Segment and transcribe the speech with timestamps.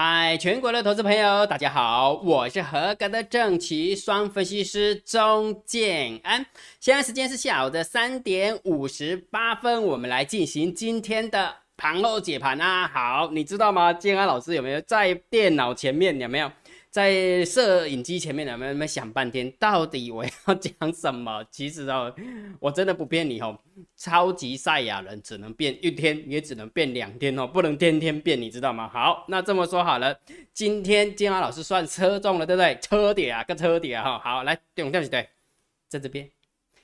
[0.00, 6.46] 嗨，全国的投资朋友，大家好，我是合格的正奇双分析师钟建安。
[6.78, 12.86] 现在时间是下午的三点五十八分，我们来进行今天的盘后解盘啊。
[12.86, 13.92] 好，你知道吗？
[13.92, 16.16] 建安老师有没有在电脑前面？
[16.20, 16.48] 有没有？
[16.98, 18.72] 在摄影机前面呢没有？
[18.72, 21.44] 有没有想半天，到底我要讲什么？
[21.48, 22.12] 其实哦，
[22.58, 23.56] 我真的不骗你哦，
[23.94, 28.90] 超级赛亚人只能变一天，也只能变两天哦，不能天天变，你知道吗？
[28.92, 30.18] 好，那这么说好了，
[30.52, 32.76] 今天金华老师算车中了，对不对？
[32.82, 35.28] 车底啊，个车底啊，哈，好，来，对对对，
[35.86, 36.28] 在这边，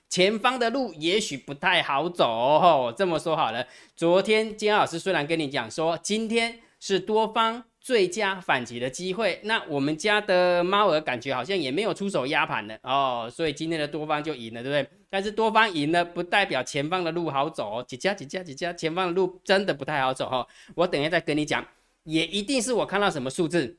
[0.09, 2.95] 前方的路也许不太好走哦。
[2.97, 7.65] 这么说好了，昨天金老师虽然跟你讲说，今天是多方。
[7.85, 14.91] 最佳反击的机会，那我们家的猫儿感觉好像也没有出手压盘的哦，所以今天的多方就赢了，对不对？
[15.11, 20.47] 但是多方赢了不代表前方的路好走哦，几家几家几家，前方的路真的不太好走哈。
[20.75, 21.63] 我等一下再跟你讲，
[22.05, 23.77] 也一定是我看到什么数字，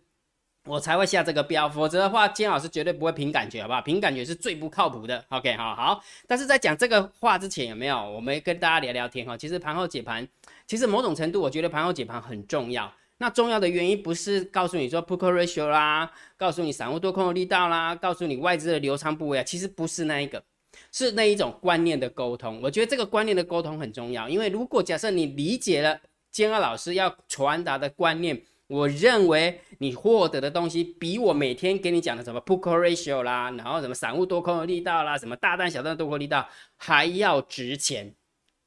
[0.66, 3.82] 我才会下这个标，否则的话，金老师绝对不会凭感觉，好不好？
[3.82, 5.26] 凭感觉是最不靠谱的。
[5.30, 6.00] OK，好好。
[6.28, 9.36] 但是在讲这个话之前，有没有我们跟大家聊聊天哈？
[9.36, 10.28] 其实盘后解盘，
[10.68, 12.94] 其实某种程度，我觉得盘后解盘很重要。
[13.18, 20.44] 那重要的原因不是告诉你说 put ratio 啦，告诉你散户多空的力道啦，告诉你外资的流仓部位啊，其实不是那一个，
[20.92, 22.60] 是那一种观念的沟通。
[22.62, 25.98] 我觉得这个观念的沟通很重要，因为如果假设你理解了
[26.30, 38.14] 坚二老师要传达的观念，我认为你获得的东西比我每天给你讲的什么 put ratio 啦，然后什么散户多空的力道啦，什么大单小单多空力道还要值钱。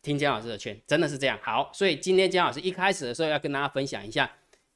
[0.08, 1.38] 听姜老师的劝，真的是这样。
[1.42, 4.30] 好，所以今天姜老师一开始的时候要跟大家分享一下。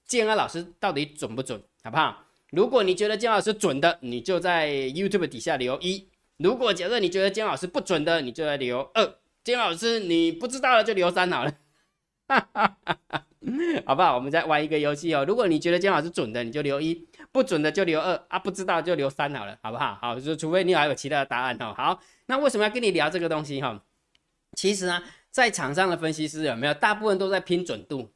[0.05, 2.25] 建安老师到底准不准，好不好？
[2.51, 9.15] 如果你觉得建老师准的，你就在 YouTube 底下留一；如果假设你觉得建老师不准的，你就来留二。
[9.43, 11.55] 建老师你不知道了就留三好了，
[13.87, 14.15] 好不好？
[14.15, 15.25] 我们再玩一个游戏哦。
[15.27, 18.39] 如果你觉得建老师准的，你就留一；不准的就留二啊。
[18.39, 19.99] 不知道就留三好了，好不好？
[20.03, 21.73] 好，就除非你还有其他的答案哦。
[21.75, 23.83] 好，那为什么要跟你聊这个东西哈？
[24.55, 26.75] 其实呢，在场上的分析师有没有？
[26.75, 28.13] 大部分都在拼准度。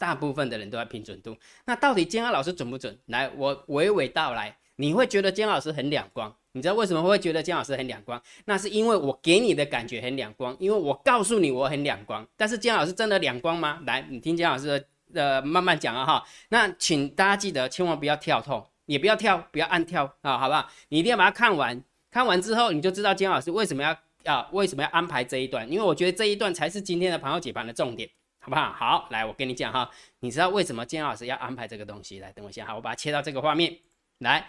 [0.00, 2.96] 大部分的人都在拼准度，那到底监考老师准不准？
[3.06, 4.56] 来，我娓娓道来。
[4.76, 8.22] 你会觉得监考老师很两光，你知道为什么会觉得监考老师很两光？
[8.44, 12.24] 那是因为我给你的感觉很两光，因为我告诉你我很两光。
[12.36, 13.80] 但是监考老师真的两光吗？
[13.88, 14.68] 来，你听监考老师
[15.12, 16.24] 的呃慢慢讲啊哈。
[16.50, 20.70] 那请大家记得千万不要跳痛，也不要跳，不要按跳啊，好不好？
[20.90, 28.08] 你一定要把它看完，看完之后你就知道监考老师为什么要啊为什么要安排这一段，因为我觉得这一段才是今天的盘后解盘的重点。
[28.40, 28.72] 好不好？
[28.72, 29.90] 好，来，我跟你讲哈，
[30.20, 32.20] 你知道为什么金老师要安排这个东西？
[32.20, 33.76] 来，等我一下，好，我把它切到这个画面。
[34.20, 34.48] 来，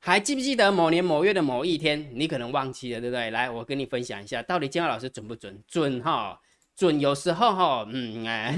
[0.00, 2.10] 还记不记得某年某月的某一天？
[2.12, 3.30] 你可能忘记了，对不对？
[3.30, 5.62] 来，我跟你分享一下，到底金老师准不准？
[5.66, 6.38] 准哈，
[6.76, 7.00] 准。
[7.00, 8.56] 有时候哈，嗯哎，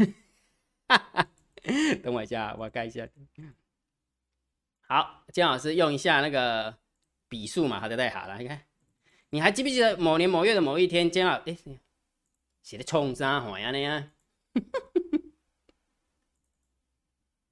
[2.03, 3.07] 等我一下，我盖一下。
[4.89, 6.75] 好，金老师用一下那个
[7.29, 8.61] 笔数嘛，好的，对，好了，你看，
[9.33, 11.11] 你还记不记得某年某月的某一天？
[11.11, 11.57] 金老，哎，
[12.63, 13.71] 写的冲啥话呀？
[13.71, 14.13] 你啊？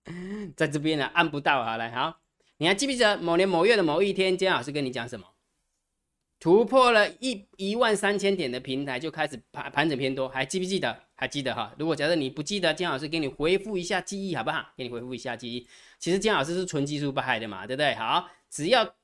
[0.55, 2.21] 在这边呢，按不到好来好，
[2.59, 5.27] 你还记不记得某年某月的某一天，姜老师跟你讲什么？
[6.39, 11.05] 突破了一一万三千点的平台就开始盘盘整偏多，还记不记得？
[11.15, 11.75] 还记得哈？
[11.79, 14.71] 如果假设你不记得，姜老师给你回复一下记忆好不好？
[14.77, 15.67] 给你回复一下记忆。
[15.99, 17.95] 其实姜老师是纯技术派的嘛，对不对？
[17.95, 18.95] 好，只要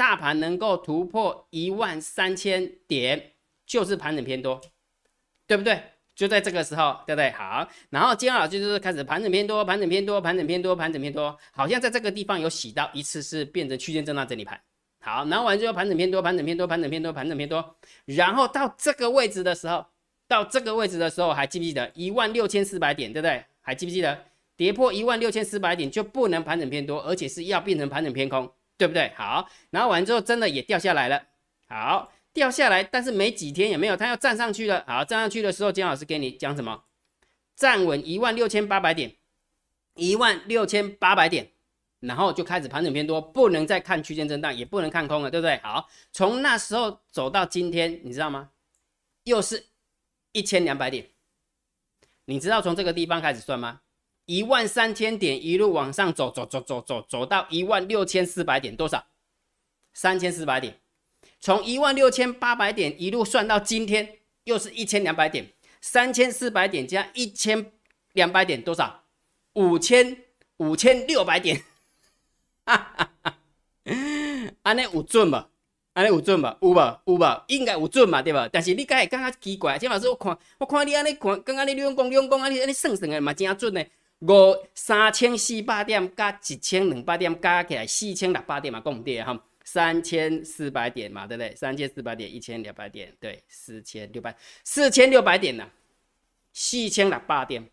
[0.00, 3.32] 大盘能够突破一万三千点，
[3.66, 4.58] 就是盘整偏多，
[5.46, 5.78] 对不对？
[6.14, 7.30] 就在这个时候，对不对？
[7.32, 14.58] 好，然后金老师就是开始盘整偏多，盘整偏多，盘整偏多，盘整偏多，好像在这个地方有洗到一次，是变成区间震荡整理盘。
[15.00, 19.84] 好，然后完之后盘整偏多，盘整偏多，盘整偏多，盘整偏多，然后到这个位置的时候，
[20.26, 23.44] 到这个位置的时候，还记不记得一万六千四百点，对不对？
[23.60, 24.24] 还记不记得
[24.56, 28.50] 跌破一万六千四百点就不能盘整偏多，而且是要变成盘整偏空，
[28.80, 29.12] 对不对？
[29.14, 31.22] 好，然后完之后真的也掉下来了。
[31.68, 32.10] 好。
[32.32, 34.84] 掉下来，但是没几天也没有，它要站上去了。
[34.86, 36.84] 好，站上去的时候，姜老师给你讲什么？
[37.56, 39.16] 站稳一万六千八百点，
[39.96, 41.50] 一万六千八百点，
[41.98, 45.58] 然后就开始盘整偏多，不能再看区间震荡，也不能看空了，对不对？
[45.64, 48.50] 好，从那时候走到今天，你知道吗？
[49.24, 49.66] 又是
[50.30, 51.08] 一千两百点。
[52.26, 53.80] 你知道从这个地方开始算吗？
[54.30, 59.04] 一万三千点一路往上走，走走走走走到一万六千四百点，多少？
[59.92, 60.78] 三千四百点。
[61.40, 67.72] 从一万六千八百点一路算到今天，又是一千两百点，三千四百点加一千
[68.12, 69.02] 两百点多少？
[69.54, 70.18] 五千
[70.58, 71.64] 五千六百点，
[72.64, 73.36] 哈哈哈！
[74.62, 75.48] 安尼有准吧？
[75.94, 76.56] 安尼有准吧？
[76.62, 77.02] 有吧？
[77.04, 77.44] 有吧？
[77.48, 78.48] 应该有准嘛，对吧？
[78.52, 79.76] 但是你敢会感觉奇怪？
[79.76, 83.84] 即老师我看，我看你安尼看，刚刚你两公两公安尼安尼算算的嘛，真准呢。
[84.20, 91.54] 五三千四百点加一千两百点加起来四千六百点嘛，共跌哈，三千四百点嘛，对不对？
[91.56, 95.66] 三千四百点，一千两百点，对，四千六百，四千六百点呢，
[96.52, 97.66] 四千六百点，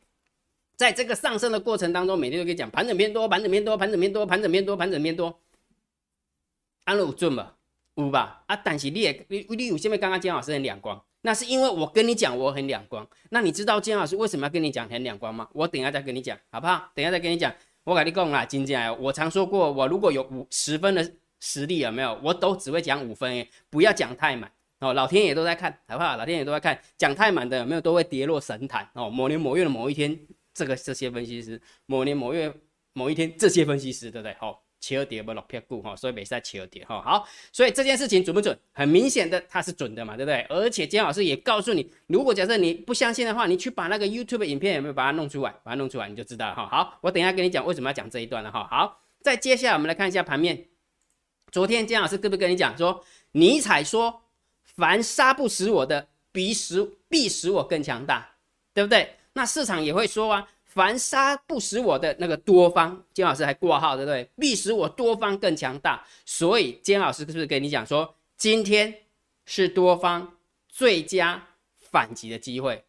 [0.78, 5.40] 在这个上升的过程当中，每天都可以讲盘整偏多，盘整偏多，盘整偏多，盘整偏多，盘整偏多，
[6.86, 7.58] 安有准吧？
[7.96, 8.44] 有吧？
[8.48, 11.04] 啊，但是你也你你有现在刚刚姜老师很两光。
[11.28, 15.46] 那是因为我跟你讲我很两光，那你知道金老师为什么要跟你讲很两光吗？
[15.52, 16.90] 我等下再跟你讲，好不好？
[16.96, 17.54] 等下再跟你讲。
[17.84, 22.18] 我跟你讲啦，金姐，我常说过，我如果有五十分的实力，有没有？
[22.24, 24.94] 我都只会讲五分诶，不要讲太满哦。
[24.94, 26.16] 老天爷都在看，好不好？
[26.16, 29.10] 老天爷都在看，讲太满的有没有都会跌落神坛哦。
[29.10, 30.18] 某年某月的某一天，
[30.54, 32.54] 这个这些分析师，某年某月
[32.94, 34.34] 某一天这些分析师，对不对？
[34.40, 34.64] 好。
[34.80, 37.02] 切尔跌不落撇股哈，所以没在切尔跌哈。
[37.02, 38.58] 好，所以这件事情准不准？
[38.72, 40.42] 很明显的，它是准的嘛，对不对？
[40.50, 46.68] 而且姜老师也告诉你，如果假设你不相信的话，你去把那个 YouTube 影片有没有把它弄出来，把它弄出来，你就知道哈。
[46.68, 48.68] 好，我等一下跟你讲为什么要讲这一段了哈。
[48.70, 50.66] 好，再接下来我们来看一下盘面。
[51.52, 54.22] 昨天姜老师跟不跟你讲说，尼采说，
[54.76, 58.36] 凡杀不死我的，比使必使我更强大，
[58.74, 59.16] 对不对？
[59.34, 60.48] 那市场也会说啊。
[60.78, 64.30] 凡杀不死我的那个多方，金老师还挂号，对不对？
[64.38, 66.06] 必使我多方更强大。
[66.24, 68.94] 所以金老师是不是跟你讲说，今天
[69.46, 70.36] 是多方
[70.70, 71.44] 最佳
[71.76, 72.84] 反击的机会？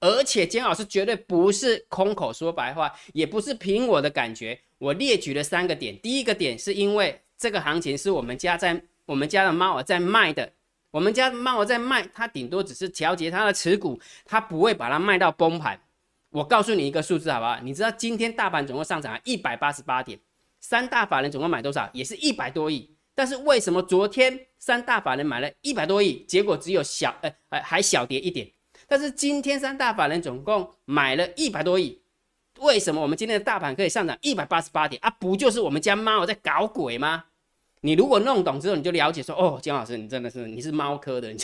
[0.00, 4.58] 而且金老师绝对不是空口说白话，也不是凭我的感觉。
[4.78, 10.52] 我列举了三个点，第一个点是因为这个行情是我们家在我们家的猫儿在卖的，
[10.90, 15.80] 我们家猫儿在卖，它顶多只是调节它的持股，它不会把它卖到崩盘。
[16.38, 17.58] 我告诉你一个数字好不好？
[17.64, 20.16] 你知道今天大盘总共上涨一百八十八点，
[20.60, 21.90] 三大法人总共买多少？
[21.92, 22.88] 也是一百多亿。
[23.12, 28.48] 但是为什么昨天三大法人买了一百多亿，结果只有小呃呃还小跌一点？
[28.86, 32.00] 但是今天三大法人总共买了一百多亿，
[32.60, 35.10] 为什么我们今天的大盘可以上涨一百八十八点啊？
[35.18, 37.24] 不就是我们家猫在搞鬼吗？
[37.80, 41.34] 你如果弄懂之后，你就了解说哦，姜老师你真的是你是猫科的，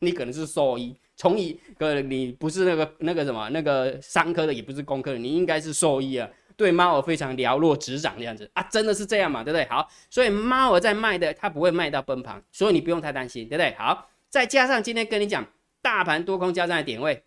[0.00, 0.96] 你可能是兽医。
[1.20, 6.26] 从一个你不是那个那个什么那个商科的，也不是工科的，你应该是兽医啊。
[6.56, 9.66] 对猫儿非常了若指掌这样子啊，真的是这样嘛，对不对？
[9.66, 13.74] 好，所以猫儿在卖的，它不会卖到崩盘，所以你不用太担心，对不对？
[13.76, 15.46] 好，再加上今天跟你讲
[15.82, 17.22] 大盘多空交战的点位，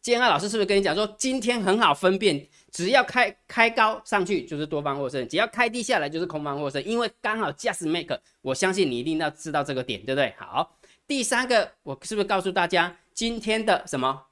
[0.00, 10.32] 建安老师是不是跟你讲说今天很好分辨，只要开开高上去就是多方获胜，只要开低下来就是空方获胜，因为刚好 just make，我相信你一定要知道这个点，对不对？
[10.38, 10.76] 好。
[11.06, 14.22] 第三个，我是不是告诉大家，今天的什么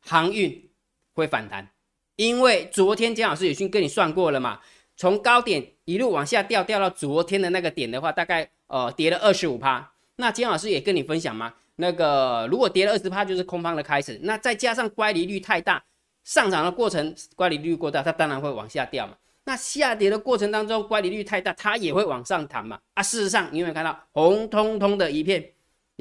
[0.00, 0.70] 航运
[1.14, 1.66] 会反弹？
[2.16, 4.60] 因为昨天姜老师已经跟你算过了嘛，
[4.94, 9.90] 从高点一路往下掉，掉到昨天的那个点的话，大概呃跌了二十五趴。
[10.16, 14.20] 那姜老师也跟你分享嘛，那个如果跌了二十趴，就是空方的开始。
[14.22, 15.82] 那再加上乖离率太大，
[16.24, 19.16] 上涨的过程乖离率过大，它当然会往下掉嘛。
[19.44, 22.78] 那下跌的过程当中，乖离率太大，它也会往上弹嘛。
[22.92, 25.42] 啊，事实上你有没有看到红彤彤的一片？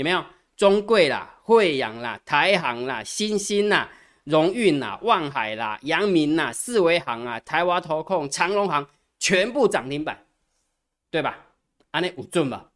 [0.02, 0.26] 有没有
[0.58, 3.88] 中贵啦、惠阳啦、台航啦、新兴啦、
[4.24, 8.88] 荣运啦、望海啦、阳明啦、四维行啊、台湾投控、长隆行
[9.20, 10.26] 全部涨停板，
[11.12, 11.38] 对吧？
[11.92, 12.72] 安内五准吧？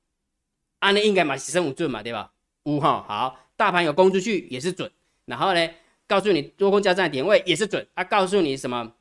[0.77, 2.32] 安内应该嘛是升五准嘛，对吧？
[2.65, 4.91] 五哈好，大盘有攻出去也是准。
[5.25, 5.70] 然后呢，
[6.08, 7.86] 告诉你多空交战点位也是准。
[7.96, 8.91] 啊，告诉你什么？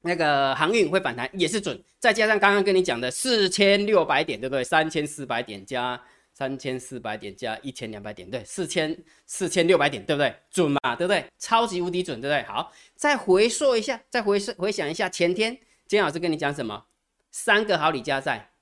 [0.00, 1.78] 那个航运会反弹也是准。
[1.98, 4.64] 再加上刚刚跟你讲的四千六百点，对不对？
[4.64, 6.00] 三千四百点加。
[6.40, 10.34] 三千四百点加一千两百点，对，四千四千六百点，对不对？
[10.50, 11.22] 准嘛，对不对？
[11.38, 12.42] 超级无敌准，对不对？
[12.44, 15.54] 好，再回溯一下，再回回想一下，前天
[15.86, 16.86] 金老师跟你讲什么？
[17.30, 18.52] 三个好礼加在，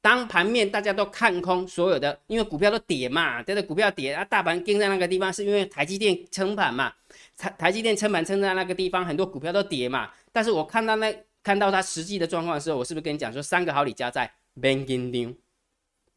[0.00, 3.66] 当盘面大家都看空所有的，因为股票都跌嘛，对不对？
[3.66, 6.90] 股票跌啊，大盘盯在那个地方，是因为台积电撑盘嘛？
[7.36, 10.10] 台台积电撑盘撑在那个地方，很多股票都跌嘛。
[10.32, 15.36] 但是我看到那看到它实际的状况的时候，我是不是跟你讲说，三个好礼加在 b a n g i n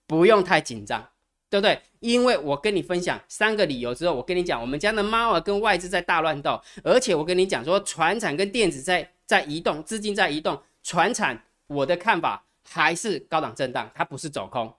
[0.10, 1.08] 不用太紧张，
[1.52, 1.80] 对不对？
[2.00, 14.74] 因为我跟你分享三个理由之后，我跟你讲，我们家的猫儿跟外资在大乱斗，而且我跟你讲说，船产跟电子在在移动，资金在移动，船产我的看法还是高档震荡，它不是走空，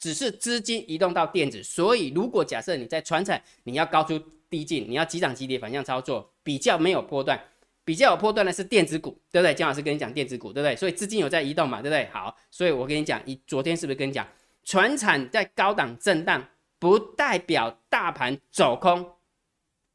[0.00, 1.62] 只是资金移动到电子。
[1.62, 4.20] 所以如果假设你在船产，你要高出
[4.50, 7.40] 低进，你要急涨急跌反向操作，比较没有波段，
[7.84, 9.54] 比较有波段的是电子股，对不对？
[9.54, 10.74] 姜老师跟你讲电子股，对不对？
[10.74, 12.08] 所以资金有在移动嘛，对不对？
[12.12, 14.26] 好，所以我跟你讲，你昨天是不是跟你讲？
[14.64, 19.16] 船产在高档震荡，不代表大盘走空，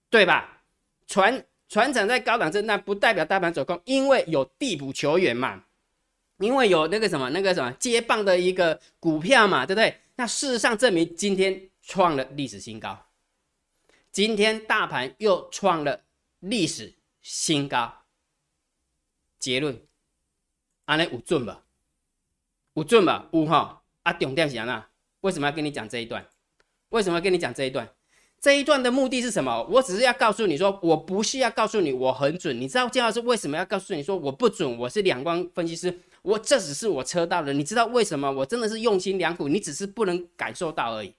[0.10, 0.64] 对吧？
[1.08, 5.64] 船船产在高档震荡，不代表大盘走空，因为有地补球员嘛，
[6.38, 10.02] 因为有那个什么那个什么接棒的一个股票嘛，对不对？
[10.16, 13.06] 那事实上证明今天创了历史新高，
[14.12, 16.04] 今天大盘又创了
[16.40, 18.04] 历史新高，
[19.40, 19.82] 结论，
[20.86, 21.64] 安尼有准吧？
[22.74, 23.30] 有准吧？
[23.32, 23.82] 有哈。
[24.08, 24.88] 啊，重点是啊？
[25.20, 26.26] 为什么要跟你讲这一段？
[26.92, 27.90] 为什么要跟你讲这一段？
[28.40, 29.62] 这一段的目的是什么？
[29.70, 32.58] 我只是要告诉你说，我不是要告诉你我很准。
[32.58, 34.78] 你知道姜老师为什么要告诉你说我不准？
[34.78, 37.52] 我是两光分析师，我这只是我车到的。
[37.52, 38.32] 你知道为什么？
[38.32, 41.14] 我真的是用心良苦，你只是不能感受到而已。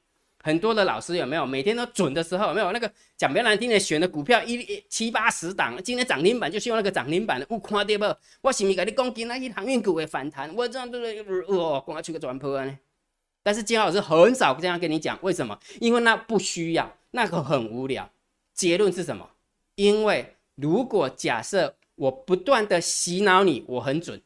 [0.48, 2.48] 很多的老师有没有每天都准的时候？
[2.48, 8.04] 有没有那个讲比较难听的，选的股票一七八十档，今天涨停板就希望那个涨停板的，有看到不？
[8.40, 11.58] 我是不是跟你讲，今天去航运股会反弹，我这样对不对？
[11.58, 12.78] 哇，赶快出个转播呢。
[13.42, 15.58] 但是金老师很少这样跟你讲，为什么？
[15.82, 18.08] 因为那不需要，那个很无聊。
[18.54, 19.28] 结论是什么？
[19.74, 24.22] 因为如果假设我不断的洗脑你，我很准。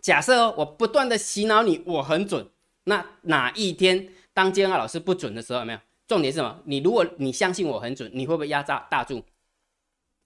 [0.00, 2.46] 假设我不断的洗脑你，我很准。
[2.84, 4.10] 那哪一天？
[4.34, 5.78] 当监考老师不准的时候，有没有？
[6.06, 6.60] 重点是什么？
[6.66, 9.24] 你如果你相信我很准，你会不会压榨大注？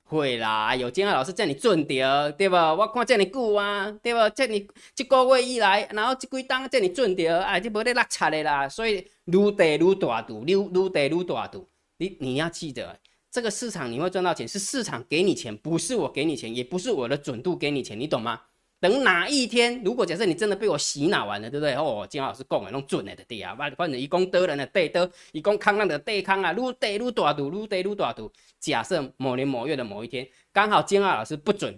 [0.02, 2.74] 会啦，有监考老师叫你准掉，对吧？
[2.74, 4.28] 我看这么久啊，对吧？
[4.30, 8.66] 这你一个月以来，然后这几档叫你准掉，哎，就无得落差的啦。
[8.66, 11.68] 所以愈跌愈大赌，愈愈跌愈大赌。
[11.98, 12.98] 你你要记得，
[13.30, 18.40] 这个市场你会赚到钱，是市场给你钱，不是我给你钱，也不是我的准度给你钱，你懂吗？
[18.80, 21.74] 等哪一天，如果假设你真的被我洗脑完了，对不对？
[21.74, 28.30] 哦，金老师讲的拢准的对啊，反反正伊讲得人的对得，伊讲康人的对康啊，愈跌愈大赌，愈跌愈大赌。
[28.60, 31.76] 假设某年某月的某一天，刚好金老师不准，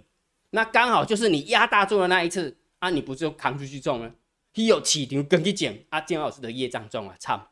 [0.51, 4.11] 那刚好就是你压大中的那一次啊，你不就扛出去中了？
[4.53, 7.49] 他有起场跟去讲啊，金老师的业障重啊，操！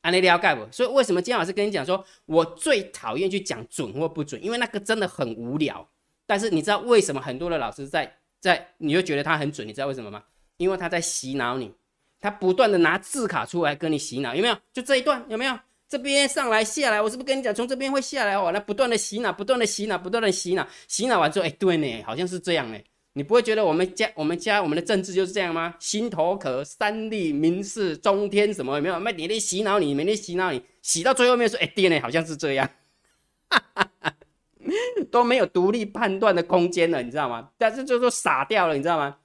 [0.00, 0.66] 啊，你了解不？
[0.72, 5.86] 所以为什么金老师跟你讲说，我最讨厌去讲准或不准，因为那个真的很无聊。
[6.24, 8.16] 但是你知道为什么很多的老师在？
[8.40, 10.22] 在，你就觉得他很准，你知道为什么吗？
[10.56, 11.72] 因为他在洗脑你，
[12.20, 14.56] 他不断的拿字卡出来跟你洗脑，有没有？
[14.72, 15.58] 就这一段有没有？
[15.88, 18.50] 这边上来下来，我是不是跟你讲，从这边会下来哦？
[18.52, 22.78] 那不断的洗脑，不断的洗脑，不断的洗脑，洗脑完之后，哎，对呢，好像是这样呢。
[23.12, 25.74] 你不会觉得我们家我们家我们的政治就是这样吗？
[25.80, 29.00] 心头壳、三立、民事、中天什么有没有？
[29.00, 32.70] 每天洗脑你，每天洗脑你，洗到最后面说，哎，对呢，好像是这样。
[33.48, 34.14] 哈哈哈。
[35.10, 37.50] 都没有独立判断的空间了，你知道吗？
[37.58, 39.16] 但是就说傻掉了，你知道吗？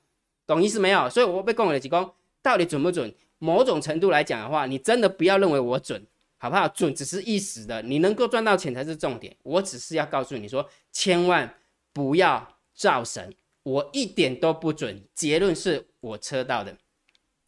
[0.47, 1.09] 懂意思没有？
[1.09, 3.13] 所以我被供了几公，到底准不准？
[3.39, 6.01] 某种程度来讲的话，你真的不要认为我准，
[6.37, 6.67] 好不好？
[6.69, 9.35] 准只是一时的，你能够赚到钱才是重点。
[9.43, 11.53] 我只是要告诉你说，千万
[11.91, 13.33] 不要造神，
[13.63, 15.03] 我一点都不准。
[15.13, 16.75] 结论是我测到的，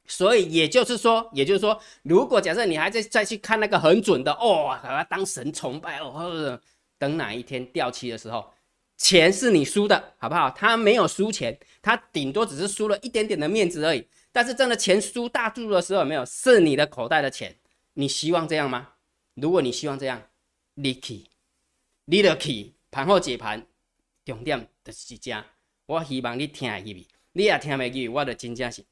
[0.05, 6.59] 所以也就是说，也就是说，如果假设你还在再去看那个很准的哦，把它当神崇拜哦。
[6.97, 8.53] 等哪一天掉期的时候，
[8.97, 10.49] 钱是你输的，好不好？
[10.49, 14.07] 他没有输钱，他顶多只是输了一点点的面子而已。
[14.31, 17.55] 但是真的钱输大注的时候，没有是你的口袋的钱。
[17.93, 18.89] 你希望这样吗？
[19.35, 20.21] 如果你希望这样
[20.75, 21.29] l i c k y
[22.05, 23.65] l i l k y 盘后解盘，
[24.25, 25.31] 重点就是这。
[25.85, 28.83] 我希望你听下去，你也听没去，我的真正是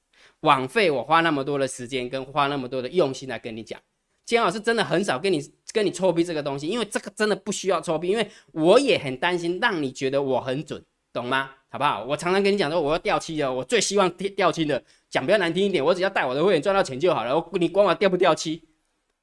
[0.42, 3.82] 枉费我花那么多的时间跟花那么多的用心来跟你讲。
[4.26, 5.42] 姜老师真的很少跟你。
[5.76, 11.52] 跟你臭逼这个东西，因为这个真的不需要臭逼，因为我也很担心让你觉得我很准，懂吗？
[11.68, 12.06] 好不好？
[12.06, 18.64] 我常常跟你讲说我要掉期的，我最希望掉期的，讲比较难听一点，我只要带我的会员赚到钱就好了，我你管我掉不掉期，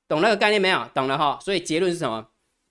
[0.06, 0.86] 懂那个概念没有？
[0.92, 1.38] 懂了哈。
[1.40, 2.28] 所以结论是什么？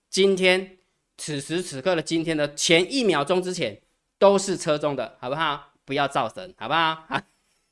[0.08, 0.78] 今天
[1.18, 3.80] 此时此刻的今天的前一秒钟之前
[4.20, 5.72] 都是车中的，好不好？
[5.84, 7.04] 不要造神，好不好？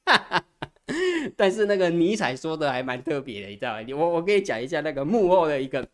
[0.07, 0.45] 哈哈。
[1.37, 3.87] 但是那个尼采说的还蛮特别的，你知道吗？
[3.95, 5.87] 我我跟你讲一下那个幕后的一个。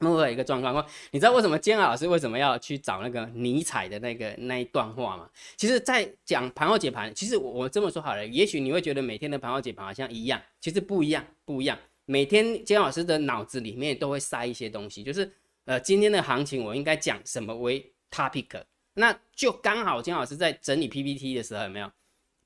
[0.02, 5.28] 幕后一个状况，你知道为什么监老师为什么要去找那个尼采的那个那一段话吗？
[5.58, 11.78] 其实，在讲盘后解盘，其实我我这么说好了，也许你会觉得每天的盘后解盘好像一样，其实不一样，不一样。
[12.06, 15.30] 每天监老师的脑子里面都会塞一些东西，就是
[15.66, 18.64] 呃，今天的行情我应该讲什么为 topic，
[18.94, 21.92] 那就刚好监老师在整理 PPT 的时候有没有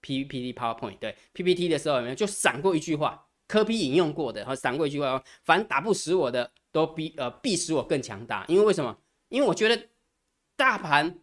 [0.00, 6.50] PPT PowerPoint 对 PPT 的时候有没有就闪过一句话，科比引用过的，和闪过一句话，凡打不死我的。
[6.74, 8.98] 都比呃必使我更强大，因为为什么？
[9.28, 9.80] 因为我觉得
[10.56, 11.16] 大盘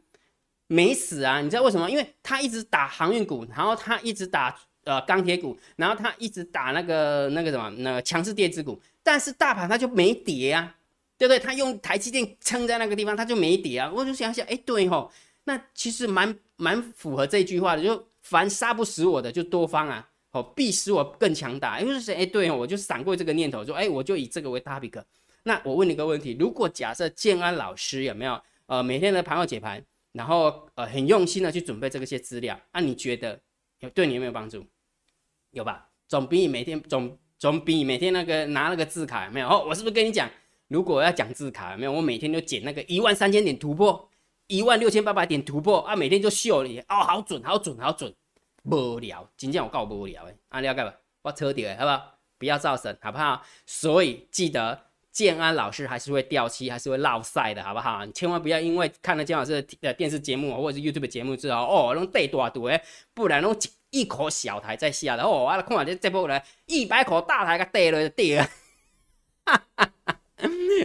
[0.68, 1.92] 没死啊，你知道为什么？
[1.92, 10.74] 因为他一直打航运股，然后他一直打呃钢铁股，然后他一直打那个那个什么那个强势电子股，但是大盘它就没跌啊，
[11.18, 11.38] 对不对？
[11.38, 13.92] 他用台积电撑在那个地方，它就没跌啊。
[13.94, 15.12] 我就想想，哎，对吼，
[15.44, 21.80] 那其实蛮蛮符合这句话的，就凡杀不死我的，就多方啊，哦，必使我更强大。
[21.80, 25.04] 因为是哎，对哦，我就闪过这个念头，说哎，我就以这个为 topic。
[25.44, 33.40] 那我问你一个问题：如果假设建安老师有没有呃每天的盘后解盘，然后呃很用心的去准备这些资料，那你觉得
[33.80, 34.66] 有对你有没有帮助？
[35.52, 35.90] 有吧？
[36.08, 39.48] 总比你每天总总比你每天那个拿那个字卡有没有？
[39.48, 40.30] 哦，我是不是跟你讲，
[40.68, 41.92] 如果要讲字卡有没有？
[41.92, 44.10] 我每天都捡那个一万三千点突破，
[44.48, 48.14] 一万六千八百点突破啊，每天就秀你哦，好准，好准，好准，
[48.64, 50.94] 无聊，真正我告无聊诶，啊，了解吧？
[51.24, 52.18] 我扯掉，好不好？
[52.38, 53.44] 不要造神，好不好？
[53.66, 58.06] 所以记得建安老师还是会掉漆，还是会落赛的，好不好？
[58.06, 62.82] 你千万不要因为看了建老师的电视节目或者是 YouTube 节目之后，哦，弄对大度诶，
[63.14, 63.56] 不然弄
[63.90, 68.48] 一口小台在下的，哦，啊，看这这波来一百口大台个跌了就跌了，
[69.46, 69.92] 哈哈！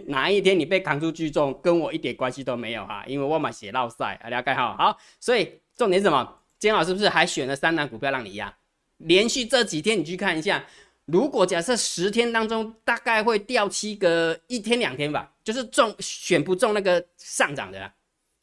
[0.08, 4.76] 哪一天你被扛出聚众，跟我一点关系都没有哈，因为我嘛写落赛，了解哈。
[4.76, 6.42] 好，所以重点是什么？
[6.66, 8.52] 建老师是不是还选了三档股票让你压？
[8.98, 10.66] 连续这几天你去看一下。
[11.04, 17.78] 如果假设十天当中大概会掉七个一天两天吧，就是中选不中那个上涨的，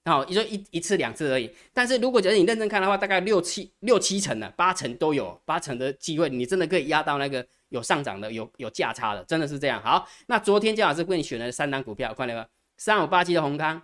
[0.06, 1.52] 然后也就一一次两次而已。
[1.74, 9.82] 但是如果假设你认真看的话，大概六七六七成的八成都有八成的机会，你真的可以压到那个有上涨的有有价差的，真的是这样。
[9.84, 13.82] 好，那昨天姜老师为你选了三档股票，看到没三五八七的宏康，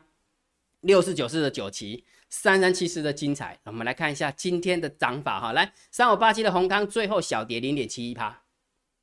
[0.79, 3.59] 六四九四的九旗，三三七四的精彩。
[3.63, 8.43] 我们来看一下今天的涨法哈，来三五八七的宏康最后小跌零点七一趴。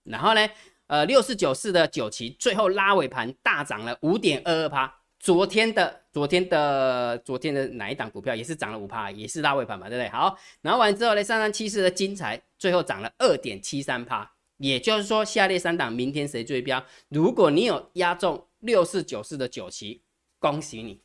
[0.04, 0.48] 然后呢，
[0.86, 5.00] 呃，六四九四的九旗最后拉尾盘大涨了五点二二趴。
[5.18, 10.08] 昨天的昨天的昨天的哪一档股票也是涨了五趴，也是拉尾盘嘛，对不对？
[10.10, 14.30] 好，然后完之后呢，三三七四的精彩最后涨了二点七三趴。
[14.58, 16.82] 也就是说，下列三档明天谁追标？
[17.08, 20.02] 如果你有压中六四九四的九旗，
[20.38, 21.02] 恭喜你，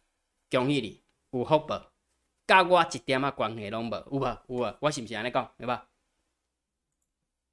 [0.50, 1.02] 恭喜你，
[1.32, 1.91] 有福
[2.56, 4.26] 报，跟我一点啊关系拢无，有无？
[4.26, 4.76] 有无？
[4.80, 5.50] 我是不是安尼讲？
[5.58, 5.80] 有无？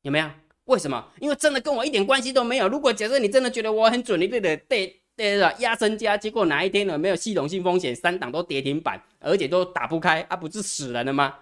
[0.03, 0.31] 有没有？
[0.65, 1.13] 为什么？
[1.21, 2.69] 因为真的跟我一点关系都没有。
[2.69, 11.35] 如果假设你真的觉得我很准，你就得对对的压身家，结果哪一天呢没有系统性风险，三档都跌停板，而且都打不开啊，不是死人了吗？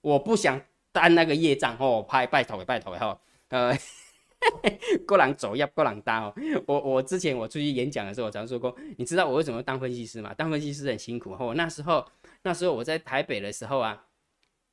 [0.00, 0.60] 我不想
[0.92, 3.76] 担那个业障哦，拜拜托拜托哈，呃，
[5.06, 6.34] 个人走要个人担哦。
[6.66, 10.34] 我我之前我出去演讲的时候，我常说过，你知道我为什么当分析师吗？
[10.34, 11.52] 当分析师很辛苦哦。
[11.54, 12.04] 那时候
[12.42, 14.04] 那时候我在台北的时候啊，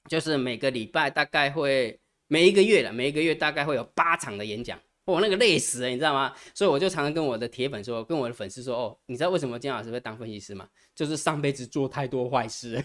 [0.09, 1.99] 就是每个礼拜大概会。
[2.27, 6.33] 每一个月了每一个月大概会有八场的演讲，我那个累死了，你知道吗？
[6.55, 10.67] 所以我就常常跟我的铁粉说，跟我的粉丝说，哦，你知道为什么金老师会当分析师吗？
[10.95, 12.83] 就是上辈子做太多坏事，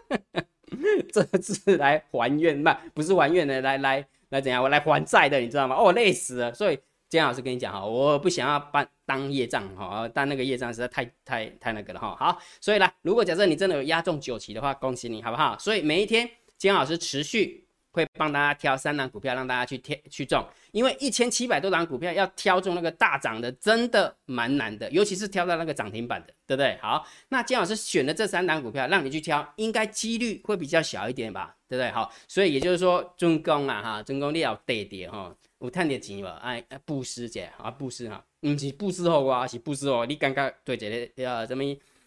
[1.10, 4.60] 这次来还愿，不不是还愿的，来来来怎样？
[4.60, 5.76] 我来还债的，你知道吗？
[5.76, 6.52] 哦，累死了。
[6.52, 12.16] 所以金老师跟你讲哈，我不想要办当业障哈，但那个业障实在太太太那个了哈。
[12.18, 15.56] 好，所以呢，如果假设你真的有压中九期的话，恭喜你，好不好？
[15.58, 17.63] 所以每一天金老师持续。
[17.94, 26.76] 会帮大家挑三档股票，让大家去挑去中，因为一千七百多档股票要挑中那个大涨的，真的蛮难的，尤其是挑到那个涨停板的，对不对？
[26.82, 31.88] 好，那金老师选的这三档股票让你去挑，应该几率会比较小一点吧，对不对？
[31.92, 36.40] 好，所以也就是说，中工啊哈，中工你要得点哈，有赚点钱吧？
[36.42, 41.62] 哎，布施者啊，布施哈，唔是布施后啊，是布施哦，你刚刚对这个呃什么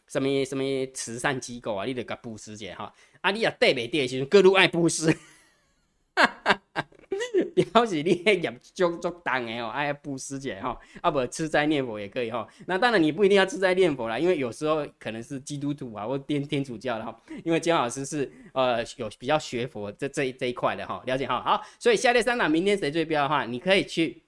[0.09, 5.17] 什么什么慈善机构啊，你得甲布施者哈，啊你也得袂得时阵，各路爱布施。
[6.17, 6.61] 哈，
[7.73, 8.39] 表示你业
[8.73, 12.47] 足足重的哦，哎，布施者哈，啊不，吃斋念佛也可以哈。
[12.67, 17.15] 那当然你不一定要吃斋念佛啦，因为有时候可能是基督徒啊，或天天主教的哈。
[17.43, 21.41] 因为姜老师是呃有比较学佛这这这一块的哈，了解哈。
[21.41, 24.23] 好，所以下列三档明天谁最标的话，你可以去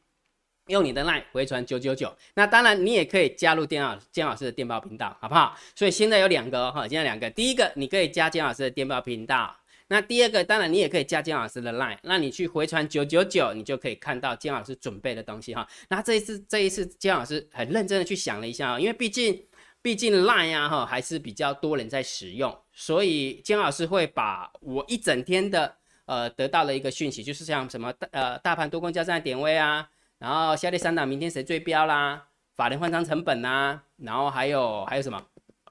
[0.68, 2.12] 用你的 line 回传九九九。
[2.34, 5.56] 那当然你也可以加入姜老姜老师的电报频道，好不好？
[5.76, 9.56] 所以现在有两个哈，现在两个，第一个你可以加姜老师的电报频道。
[9.92, 15.68] 那第二个，当然你也可以加金老师的 line，那你去回传九九九，你就可以看到金老师准备的东西哈。
[15.90, 19.44] 那这一次，这一次金老师很认真的去想了一下，因为毕竟，
[19.82, 25.76] 毕竟 line 啊哈还是比较多人在使用，所以金老师会把我一整天的
[26.06, 35.20] 呃得到了一个讯息，就是像什么大呃大盘多空交战点位啊，然后下列三档明天谁最标啦，法人换仓成本呐，然后还有还有什么？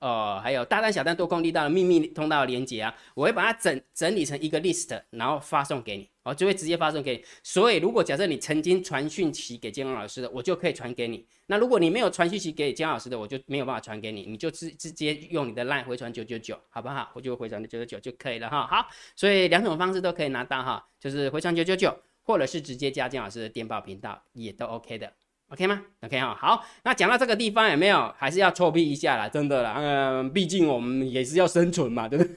[0.01, 7.25] 呃，还有大单、小单、多空力道的秘密通道连接啊，我会把它整整理成一个 list，然后发送给你，哦，就会直接发送给你。
[7.43, 11.27] 所以，如果假设你曾经传讯息给建龙老师的，我就可以传给你。
[11.47, 17.11] 那如果你没有传讯息给建老师的，我就没有办法传给你，你就直直接用你的 line 回传九九九，好不好？
[17.15, 18.67] 我就回传九九九就可以了哈。
[18.67, 25.13] 好，所以两种方式都可以拿到哈，就是回传九九九，或者是直接加建老师的电报频道，也都 OK 的。
[25.49, 29.27] OK 吗？OK 哈，好，那讲到这个地方有没有还是要臭屁一下啦？
[29.29, 32.37] 真的啦，嗯，毕竟我们也是要生存嘛，对不对？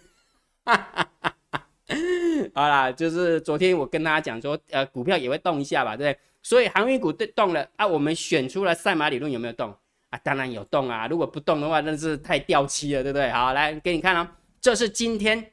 [2.56, 6.20] 好啦，就是昨天我跟大家讲说，呃，股票也会动一下吧，对不对？
[6.42, 9.76] 所以航运股对动了啊，我们选出了赛马理论有没有动
[10.10, 10.18] 啊？
[10.24, 13.30] 当然有动啊，如果不动的话，那是太掉漆了，对不对？
[13.32, 14.26] 好，来给你看哦，
[14.62, 15.52] 这是今天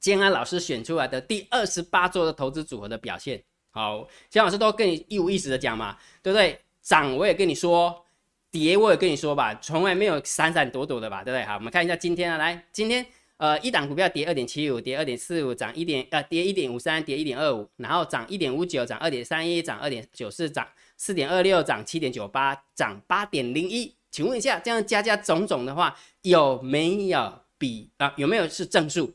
[0.00, 3.42] 建安老师选出来的第二十八周的投资组合的表现。
[3.70, 6.58] 好，姜老师都跟你一五一十的讲嘛，对不对？
[6.88, 8.02] 涨我也跟你说，
[8.50, 11.44] 跌我也跟你说吧，从来没有闪闪躲躲的吧，对不对？
[11.44, 13.04] 好，我们看一下今天啊，来，今天
[13.36, 23.94] 呃一档股票跌二点七五，跌二点四五，涨一点呃跌一点五三，跌一点二五，然后涨一点五九，涨二点三一，涨二点九四，涨四点二六，涨七点九八，涨八点零一。
[24.10, 28.14] 请问一下，这样加加总总的话，有没有比啊？
[28.16, 29.12] 有没有是正数？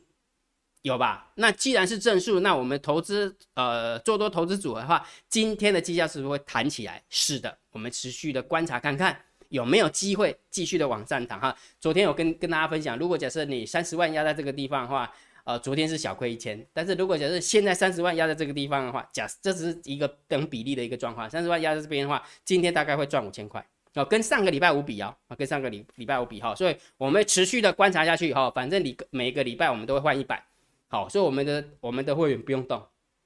[0.84, 1.32] 有吧？
[1.36, 7.02] 那既然是正数，那我们投资呃做多投资组合的话，今天的绩效是不是会弹起来？
[7.10, 9.18] 是的，我们持续的观察看看
[9.48, 11.56] 有没有机会继续的往上涨哈。
[11.80, 15.10] 昨天有跟跟大家分享，如果假设你三十万压在这个地方的话，
[15.46, 30.46] 呃，昨天是小亏一千，但是如果假设现在三十万压在这个地方的话，假这只是一个等比例的一个状况，三十万压在这边的话，今天大概会赚五千块哦，跟上个礼拜五比哦，跟上个礼礼拜五比哈，所以我们持续的观察下去哈，反正你每个礼拜我们都会换一百。
[30.94, 32.80] 好，所以我们的我们的会员不用动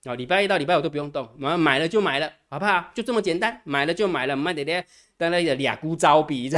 [0.06, 2.90] 啊，礼拜一到礼拜五都不用动，我们买了就买了，好不好？
[2.96, 4.86] 就这么简单，买了就买了，慢点点，
[5.18, 6.58] 当然有俩股招比这，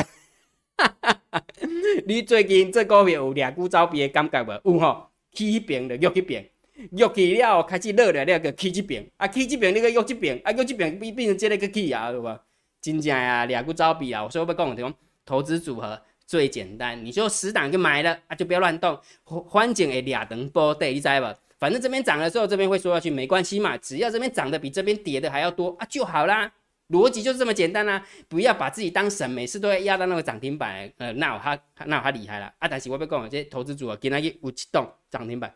[2.06, 4.74] 你最近这股票有俩股招比的感觉无？
[4.74, 6.48] 有吼，起一边就约一边，
[6.92, 12.40] 约起了开始热了，了个起一边，啊起一边你个约一边，啊约一边变变成这个个起啊，对吧？
[12.84, 14.94] 真正啊，俩股招比啊，所以我要讲的
[15.26, 16.00] 投资组合。
[16.30, 18.96] 最简单，你就死档就买了啊，就不要乱动。
[19.24, 21.36] 环境诶，俩等波对，你知吧？
[21.58, 23.76] 反正这边涨的时候，这边会说下去，没关系嘛。
[23.78, 26.54] 只要这边涨的比这边跌的还要多啊，就好啦。
[26.90, 28.06] 逻辑就是这么简单啦。
[28.28, 30.88] 不要把自己当神，每次都要压到那个涨停板。
[30.98, 32.68] 呃，那我他那我他厉害了啊！
[32.68, 35.52] 但是我要讲，这投资组合今天有七栋涨停板，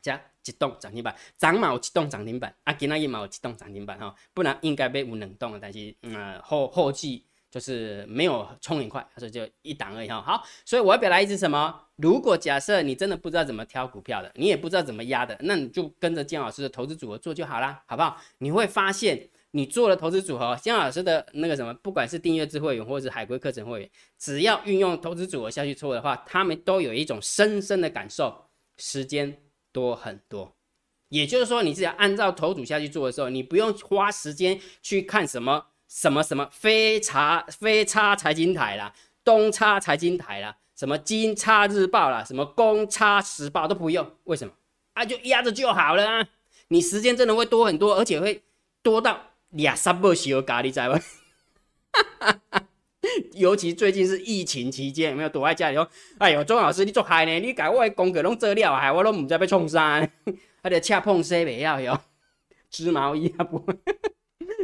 [0.00, 5.60] 加一栋涨停板，涨嘛有七栋涨停板啊，今天嘛有七栋涨停板哈，不然应该被有冷冻了。
[5.62, 7.24] 但是嗯，后后继。
[7.52, 10.22] 就是没有冲很快，所以就一档而已哈。
[10.22, 11.78] 好，所以我要表达意思什么？
[11.96, 18.16] 如果假设你真的不知道怎么挑股票的，你也不知道怎么压的，那你就跟着姜老师的投资组合做就好啦，好不好？
[18.38, 28.46] 你会发现，你做了投资组合，姜老师的那个什么，不管是订阅制会员或者是海龟课程会员，只要运用投资组合下去做的话，他们都有一种深深的感受，
[28.78, 30.56] 时间多很多。
[31.10, 35.66] 也就是说，你只要按照投组下去做的时候，你不用花时间去看什么。
[35.94, 44.54] 什么什么非差非差财经台啦，东差财经台啦，什么金差日报啦，什么公差时报都不用，为什么？
[44.94, 46.26] 啊，就压着就好了啊！
[46.68, 48.42] 你时间真的会多很多，而且会
[48.82, 50.98] 多到俩三百小咖，你知吗？
[53.34, 55.86] 尤其最近是疫情期间，有没有躲在家里说
[56.18, 57.38] ：“哎呦，钟老师你做嗨呢？
[57.38, 60.08] 你改我的功课拢做了，害我都唔知要创啥，
[60.62, 62.00] 还得恰碰西北要哟，
[62.70, 63.62] 织毛衣啊不？”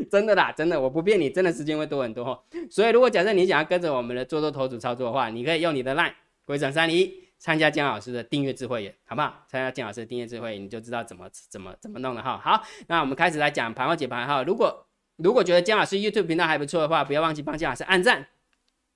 [0.11, 2.45] 真的啦，真的，我不骗你，真的时间会多很多。
[2.71, 6.13] 所以，如果假设你想要跟着我们的做做投资操作的话，你可以用你的 LINE
[6.47, 9.45] 回转三零一参加姜老师的订阅智慧，好不好？
[9.49, 12.39] 参加姜老师的订阅智慧，你就知道怎么怎么怎么弄了哈。
[12.39, 14.43] 好，那我们开始来讲盘后解盘哈。
[14.43, 18.27] 如果如果觉得姜老师 YouTube 频道还不错的话，不要忘记帮姜老师按赞、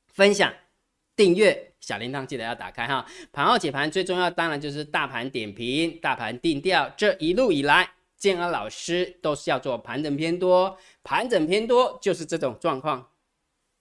[0.08, 0.52] 分享、
[1.16, 3.06] 订阅，小铃铛记得要打开哈。
[3.32, 6.92] 盘后解盘最重要，当然就是大盘点评、大盘定调。
[6.96, 7.90] 这一路以来。
[8.22, 13.10] 建安老师都是要做盘整偏多，盘整偏多就是这种状况，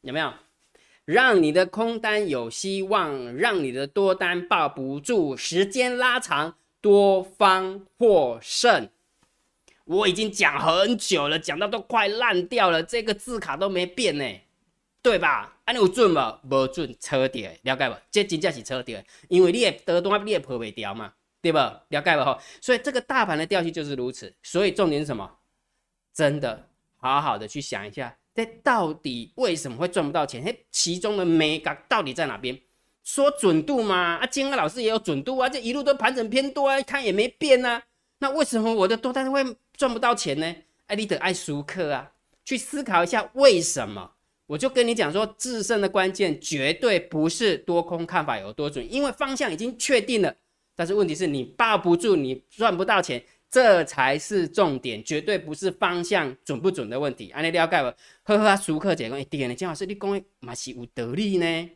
[0.01, 0.33] 有没有？
[1.05, 8.89] 让你的空单有希望，让你的多单抱不住，时间拉长，多方获胜。
[9.85, 14.25] 我已经讲很久了，讲到都快烂掉了，这个字卡都没变呢，
[15.01, 15.57] 对吧？
[15.65, 16.55] 安尼有准不？
[16.55, 17.95] 无准，车跌，了解不？
[18.11, 21.13] 这真正是车跌，因为你的多单你也破不掉嘛。
[21.43, 21.83] 对吧？
[21.89, 24.31] 了解吧哈，所以这个大盘的调性就是如此。
[24.43, 25.39] 所以重点是什么？
[26.13, 26.69] 真的
[27.01, 30.41] 好好的去想一下，这到底为什么会赚不到钱？
[30.43, 32.57] 嘿，其中的美感到底在哪边？
[33.03, 37.81] 说准度嘛，啊，金安老师也有准度啊，这一路都盘整偏多啊，看也没变啊。
[38.19, 39.43] 那为什么我的多单会
[39.75, 40.55] 赚不到钱呢？
[40.85, 42.11] 哎，你得爱熟客啊，
[42.45, 44.11] 去思考一下为什么。
[44.45, 50.35] 我就跟你讲说，制胜的关键绝对不是多空看法有多准，因为方向已经确定了。
[50.75, 57.29] 但是问题是你抱不住，你赚不到钱，这才是重点，绝对不是方向准不准的问题。
[57.31, 58.33] 安尼了解不？
[58.33, 61.69] 呵呵，熟客姐讲，哎，对啊，姜老师，你讲的嘛是有道理呢。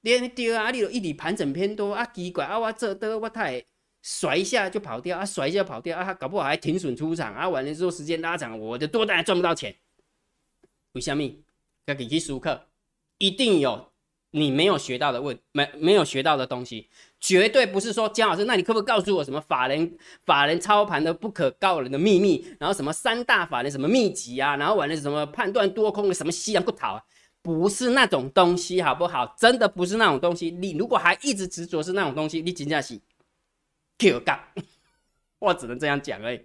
[0.00, 3.64] 你对啊，你一直盘整偏多啊，奇怪啊，我这都我太
[4.02, 9.72] 甩一下就跑掉啊，甩一下跑掉啊，搞不好还停损出场啊，完了之后时间拉长，我的多单赚不到钱。
[10.94, 11.22] 为什么？
[11.86, 12.66] 要给去熟客，
[13.18, 13.88] 一定有。
[14.32, 16.88] 你没有学到的问没没有学到的东西，
[17.20, 22.44] 绝对不是说姜老师，那你可不可以告诉我什么法人法人操盘的不可告人的秘密？
[22.58, 24.56] 然后什么三大法人什么秘籍啊？
[24.56, 27.02] 然后完了什么判断多空的什么西洋不逃啊？
[27.42, 29.34] 不是那种东西，好不好？
[29.38, 30.50] 真的不是那种东西。
[30.50, 32.98] 你如果还一直执着是那种东西，你真正是
[33.98, 34.22] Q
[35.38, 36.40] 我只能这样讲而已。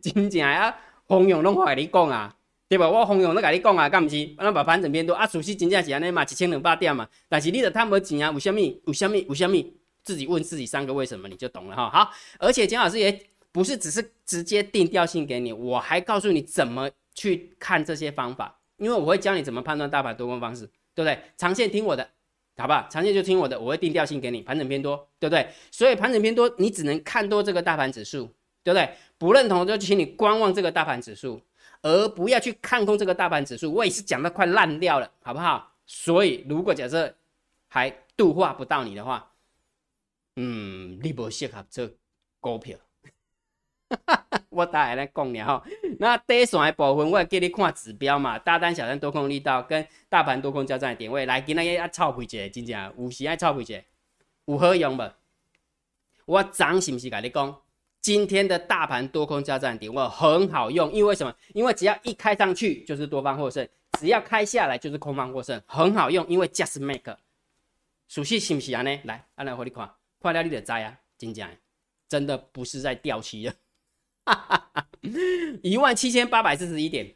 [0.00, 2.34] 真正啊，洪勇拢话你讲啊，
[2.68, 2.88] 对吧？
[2.88, 4.34] 我洪勇都甲你讲啊，敢毋是？
[4.38, 7.08] 咱把盘整偏多啊，属实真正是安尼嘛，一千两百点嘛。
[7.28, 8.80] 但是你的贪无钱啊，有虾米？
[8.86, 9.24] 有虾米？
[9.28, 9.72] 有虾米？
[10.02, 11.90] 自己问自己三个为什么，你就懂了哈。
[11.90, 21.18] 好，而且姜老师也不是只是直接定调性给你，我还告诉你怎么去看这些方法，因为我会教你怎么判断大盘多空方式，对不对？
[21.36, 22.08] 长线听我的，
[22.56, 22.86] 好不好？
[22.90, 25.48] 长线就听我的，我会定调性给你，盘整偏多，对不对？
[25.70, 28.28] 所以盘整偏多，你只能看多这个大盘指数，
[28.62, 28.88] 对不对？
[29.18, 31.40] 不认同就请你观望这个大盘指数。
[31.82, 35.72] 而不要去看空这个大盘指数，我也是讲的快烂掉了，好不好？
[35.86, 37.14] 所以如果假设
[37.68, 39.29] 还度化不到你的话，
[40.36, 41.88] 嗯，你不适合做
[42.40, 42.78] 股票。
[44.50, 45.64] 我大概来讲了哈。
[45.98, 53.82] 那第一线的部分，我给你看指标嘛，大单、小单、多空力道跟大盘多空交战的点位，来今日要操配者，真正有时爱操配者，
[54.46, 55.12] 有好用无？
[56.26, 57.60] 我昨是不是甲你讲？
[58.00, 61.34] 今天的大盘多空交战点位很好用，因为什么？
[61.52, 66.26] 因为只要一开上去就是多方获胜，只要开下来就是空方获胜，很好用。
[66.26, 67.14] 因为 just make，
[68.08, 68.82] 熟悉是不是啊？
[68.82, 69.90] 呢，来，阿来和你看，
[70.20, 71.00] 快掉你的灾啊！
[71.18, 71.50] 真讲，
[72.08, 73.54] 真的不是在掉期了，
[75.62, 77.14] 一万七千八百四十一点，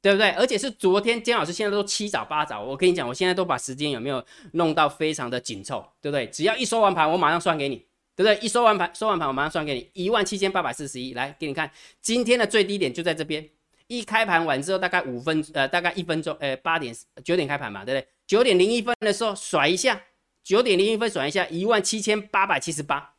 [0.00, 0.30] 对不对？
[0.30, 6.26] 而且是昨天姜老师现在都七早八早，我跟你讲，我现在都把时间有没有弄到非常的紧凑，对不对？
[6.28, 7.86] 只要一收完盘，我马上算给你。
[8.16, 8.38] 对不对？
[8.40, 11.14] 一收完盘，收完盘，我马上算给你一万七千八百四十一。
[11.14, 11.68] 来，给你看，
[12.00, 13.44] 今天的最低点就在这边。
[13.88, 18.08] 一开盘完之后，大概五分，呃，大概一分钟，呃，八点九点开盘嘛，对不对？
[18.24, 20.00] 九点零一分的时候甩一下，
[20.44, 23.16] 九点零一分算一下，一万七千八百七十八，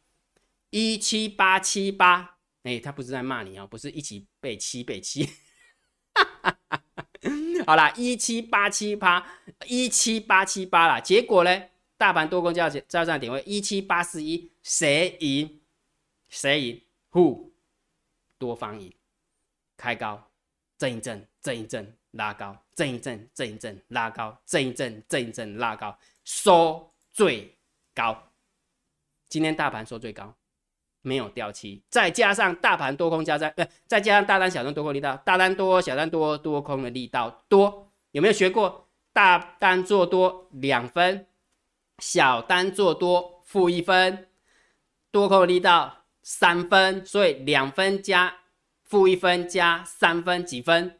[0.70, 2.38] 一七八七八。
[2.64, 5.28] 哎，他不是在骂你哦，不是一起被七被七。
[7.66, 9.26] 好啦，一七八七八，
[9.66, 11.00] 一七八七八啦。
[11.02, 11.64] 结果呢？
[11.98, 15.62] 大盘多空交交战点位一七八四一，谁赢？
[16.28, 17.52] 谁赢？Who？
[18.38, 18.94] 多方赢，
[19.78, 20.30] 开高，
[20.78, 27.56] 震一震，震一震，拉高，震一震，震一震，拉高，震一震，震一震，拉高，收最
[27.94, 28.24] 高。
[29.30, 30.36] 今天大盘收最高，
[31.02, 38.90] 没有掉期，再加上大盘多空加在，不，再加上大单小单多空力道，大单多，小单多，多空的力道多，有没有学过？
[39.14, 41.26] 大单做多两分。
[42.00, 44.28] 小单做多负一分，
[45.10, 48.36] 多空力道三分，所以两分加
[48.84, 51.00] 负一分加三分几分？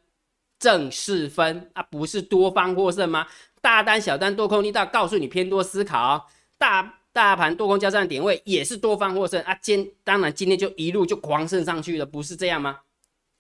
[0.58, 3.28] 正四分啊，不是多方获胜吗？
[3.66, 9.56] 大单小单多空力道告诉你偏多思考，大大盘多空交战点位也是多方获胜啊。
[9.56, 12.82] 今当然今天就一路就狂升上去了，不是这样吗？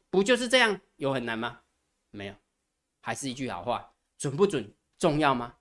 [0.09, 0.81] 不就是这样？
[0.95, 1.59] 有很难吗？
[2.09, 2.33] 没有，
[3.01, 5.53] 还是一句好话，准不准重要吗？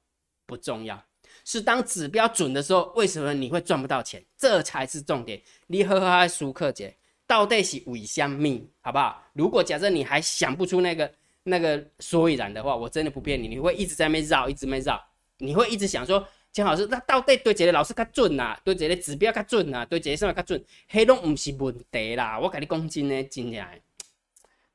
[0.46, 1.04] 不重要。
[1.44, 4.24] 是当指标准的时候，为什么你会赚不到钱？
[4.38, 5.42] 这才是重点。
[5.66, 6.96] 你呵呵熟客姐
[7.26, 9.22] 到底是为香命，好不好？
[9.34, 11.12] 如果假设你还想不出那个
[11.44, 15.00] 那个所以然的话，我真的不骗你，你会一直在那绕，一直没绕，
[15.38, 18.56] 你会一直想说，姜老师，那到底对这个老师较准呐？
[18.64, 19.84] 对这个指标较准呐？
[19.86, 20.64] 对这个什么较准？
[20.90, 23.64] 迄拢唔是问题啦，我跟你讲真的，真的，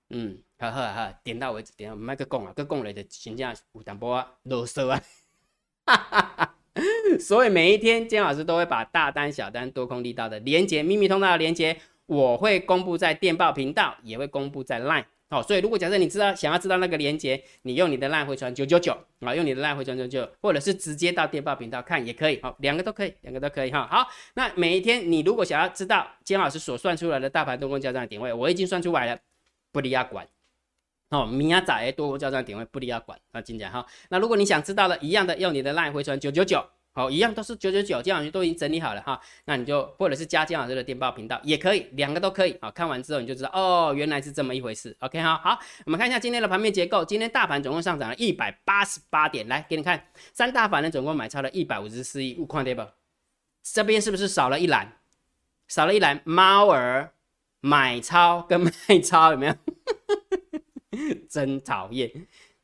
[0.09, 5.01] 嗯，好好好，点到为止，点，唔卖去讲啊，去讲咧就真正有淡薄啊啰嗦啊，
[5.85, 6.55] 哈哈哈。
[7.19, 15.05] 所以每一天，姜老师都会把大单、小单、多空力道的连接、秘密通道的连接，我会公布在电报频道，也会公布在 Line。
[15.31, 22.41] 好，所以如果假设你知道想要知道那个连接，你用你的 Line 回传九九九啊，用你的 Line 回传九九，或者是直接到电报频道看也可以。
[22.41, 23.87] 好，两个都可以，两个都可以哈。
[23.91, 29.19] 好，那每一天你如果想要知道金老师所算出来的大盘多空交战的点位，我已经算出来了，
[29.71, 30.27] 不离要管。
[31.11, 33.85] 哦，明仔多空交战点位不离要管啊，金讲哈。
[34.09, 36.65] 那如果你想知道的，一样的用你的 Line 回传九九九。
[36.99, 42.69] 好，一样都是九九九，姜老师都已经整理好了哈，那你就或者是加姜老师的电报频道也可以，两个都可以啊。
[42.69, 44.93] 看完之后你就知道哦，原来是这么一回事。
[44.99, 47.05] OK 哈，好，我们看一下今天的盘面结构。
[47.05, 52.85] 今天大盘总共上涨了一百八十八点，来给你看，三大法人总共买超了一百五十四亿，物况对不？
[53.63, 54.97] 这边是不是少了一栏？
[55.69, 57.13] 少了一栏，猫儿
[57.61, 59.55] 买超跟卖超有没有？
[61.29, 62.11] 真讨厌。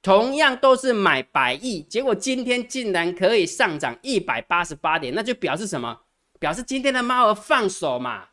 [0.06, 6.02] 同样都是买百亿，结果今天竟然可以上涨一百八十八点，那就表示什么？
[6.40, 8.28] 表示今天的猫儿放手嘛，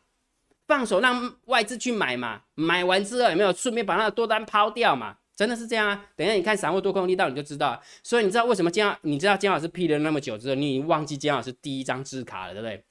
[0.67, 5.17] 放手让外资去买嘛，买完之后有没有顺便把那个多单抛掉嘛？
[5.35, 6.05] 真的是这样啊！
[6.15, 7.81] 等一下你看散户多空力道你就知道。
[8.03, 8.95] 所以你知道为什么姜？
[9.01, 12.85] 你知道姜老师批了那么久之后，你已经忘记姜老师第一张字卡了，对不对？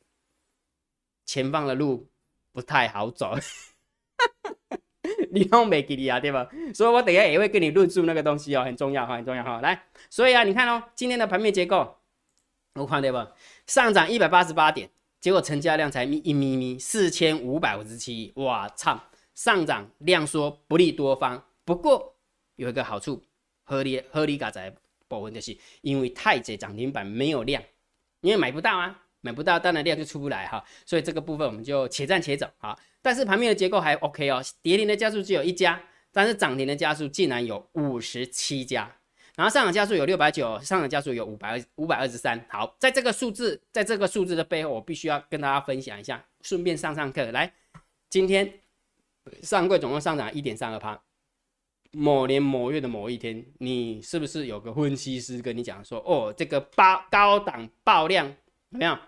[1.24, 2.10] 前方的路
[2.50, 3.36] 不太好走。
[5.32, 6.48] 你用没给你啊，对吧？
[6.74, 9.60] 所以我等下也会跟你论述那个东西哦，很重要哈，很重要哈。
[9.60, 11.96] 来，所以啊，你看哦，今天的盘面结构，
[12.74, 13.32] 我看对吧？
[13.66, 14.88] 上涨一百八十八点，
[15.20, 19.00] 结果成交量才一咪咪四千五百五十七亿，哇操！
[19.34, 22.14] 上涨量缩不利多方，不过
[22.56, 23.22] 有一个好处，
[23.64, 24.74] 合理合理嘎仔
[25.08, 27.62] 部分就是因为太窄涨停板没有量，
[28.20, 30.62] 因为买不到啊，买不到，当然量就出不来哈。
[30.84, 32.78] 所以这个部分我们就且战且走啊。
[33.00, 35.80] 但是盘面的结构还 OK 哦，跌停的家数只有一家，
[36.12, 38.94] 但是涨停的家数竟然有五十七家。
[39.34, 42.44] 然后上涨家数有六百九，上涨家数有五百二五百二十三。
[42.50, 47.32] 好，在这个数字，在这个数字的背后，我必须要跟大家分享一下，顺便上上课。
[47.32, 47.54] 来，
[48.10, 48.60] 今天
[49.42, 51.00] 上柜总共上涨一点三二趴。
[51.92, 58.26] 某年某月的某一天，你是不是有个分析师跟你讲说，哦，这个八高档爆量
[58.70, 59.00] 怎么样？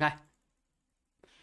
[0.00, 0.26] 看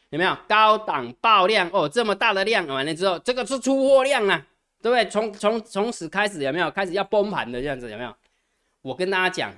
[0.10, 1.70] 有没有高档爆量？
[1.72, 4.46] 哦，这么大的量完了之后，这个是出货量啊。
[4.80, 5.10] 对不对？
[5.10, 8.16] 从从从此开始有没有开始要崩盘的这样子有没有？
[8.84, 9.52] 我跟大家讲，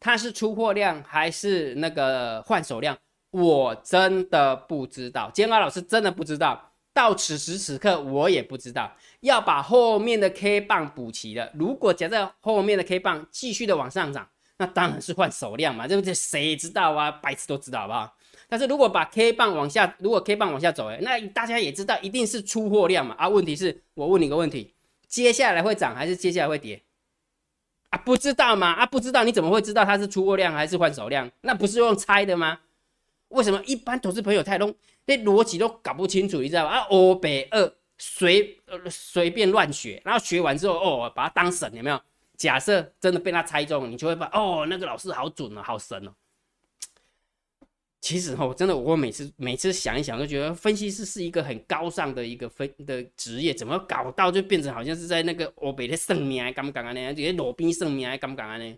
[0.00, 2.96] 它是出货量还是那个换手量？
[3.32, 6.72] 我真的不知道，煎熬老师真的不知道。
[6.94, 8.90] 到此时此刻，我也不知道。
[9.20, 11.50] 要把后面的 K 棒补齐了。
[11.54, 16.14] 如果假设后面的 K 棒继续的往上涨，那当然是换手量嘛，对不对？
[16.14, 17.10] 谁知道啊？
[17.10, 18.16] 白痴都知道好不好？
[18.52, 23.14] 但是如果把 K 棒往下，如果 K 棒往下走，哎，那大家也知道一定是出货量嘛。
[23.16, 24.74] 啊，问题是我问你个问题，
[25.08, 26.82] 接下来会涨还是接下来会跌？
[27.88, 28.70] 啊，不知道嘛？
[28.72, 31.30] 啊，不知道你怎么会知道它是出货量还是换手量？
[31.40, 32.60] 那不是用猜的吗？
[33.28, 34.74] 为什么一般投资朋友太弄，
[35.06, 36.72] 那逻辑都搞不清楚，你知道吧？
[36.72, 38.60] 啊，欧北二随
[38.90, 41.98] 随便乱学，然后学完之后，哦，把它当神，有没有？
[42.36, 46.12] 假设真的被他猜中，你就会发哦，那个老师好准哦，好神哦。
[48.02, 56.92] 其实哦，真的，我每次每次想一想，都觉得分析师是一个很高尚的一个分的职业，怎么搞到就变成好像是在那个欧北的圣命，敢不敢啊？
[56.92, 58.58] 呢，这些路边圣命，敢不敢啊？
[58.58, 58.76] 呢，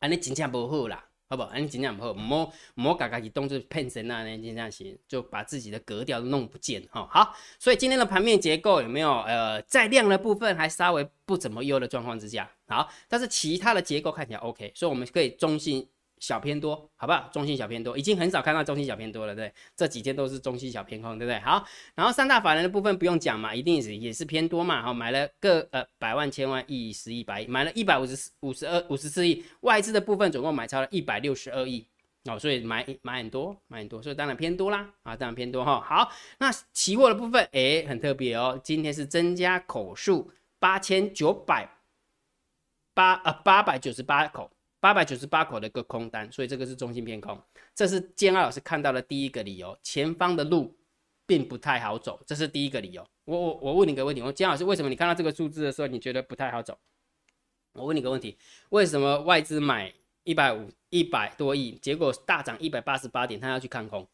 [0.00, 1.44] 安尼真正不好啦，好不？
[1.44, 4.24] 安尼真正不好，唔好唔好，家家己当做骗神啊？
[4.24, 7.08] 呢，就这样行，就把自己的格调都弄不见哈。
[7.08, 15.86] 好，所以今天的盘面结构有没有呃，在量的部分还稍微不怎么优的状况之下，好，但是其他的结构看起来 OK，所以我们可以中性。
[16.20, 17.28] 小偏多，好不好？
[17.32, 21.40] 中性小偏多，已经很少看到中性小偏多了，对这几天都是中性小偏空，对不对？
[21.40, 24.82] 好，然后三大法人的部分不用讲嘛，一定是也是偏多嘛。
[24.82, 29.42] 好，买了个呃百万、千万、亿、十亿、百亿，买了一百五十四、五十二、五十四亿。
[29.62, 31.86] 外资的部分总共买超了一百六十二亿，
[32.24, 35.80] 哦，所以买买很多，买很多，所以当然偏多啦，啊，当然偏多哈。
[35.80, 41.66] 好，那期货的部分，哎，很特别哦，今天是增加口数八千九百
[42.92, 44.50] 八呃八百九十八口。
[44.80, 47.38] 八百九十八口的一个空单，所以这个是中性偏空，
[47.74, 49.78] 这是建二老师看到的第一个理由。
[49.82, 50.74] 前方的路
[51.26, 53.06] 并不太好走，这是第一个理由。
[53.26, 56.76] 我我我问你个问题，我建老师为什么你看到这个数字的时候，你觉得不太好走？
[57.74, 58.38] 我问你个问题，
[58.70, 59.92] 为什么外资买
[60.24, 64.08] 一百五一百多亿，结果大涨一百八十八点，他要去看空？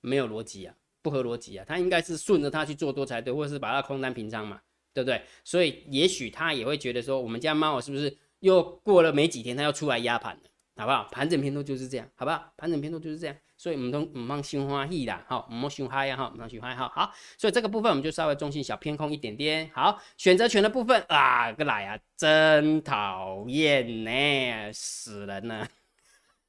[0.00, 4.60] 没有逻辑啊，不合逻辑啊，他应该是顺着他去做多才对，或者是把他空单平仓嘛，
[4.94, 5.22] 对不对？
[5.44, 8.16] 所以也许他也会觉得说，我们家猫是不是？
[8.42, 10.40] 又过了没几天，它要出来压盘了，
[10.76, 11.08] 好不好？
[11.12, 12.52] 盘整偏多就是这样，好不好？
[12.56, 17.12] 盘整偏多就是这样，所以我们都唔放心欢喜啦，好，唔好心嗨呀，哈，唔好心嗨，哈好。
[17.38, 19.70] 所以这个部分我们就稍微中性小偏空一点点。
[19.72, 25.68] 好，选择权的部分啊，个来啊，真讨厌呢，死人了，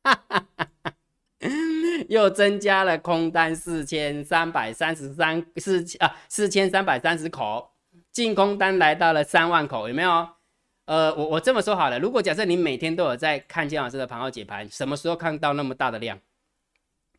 [0.01, 0.93] 哈哈哈哈
[2.09, 7.69] 又增加了空单四千三百三十三四啊四千三百三十口，
[8.11, 10.27] 净空单来到了三万口，有没有？
[10.85, 16.19] 呃，我我这么说好了，如果假设你每天都有在看姜老师的盘后解盘，什么时候看到那么大的量？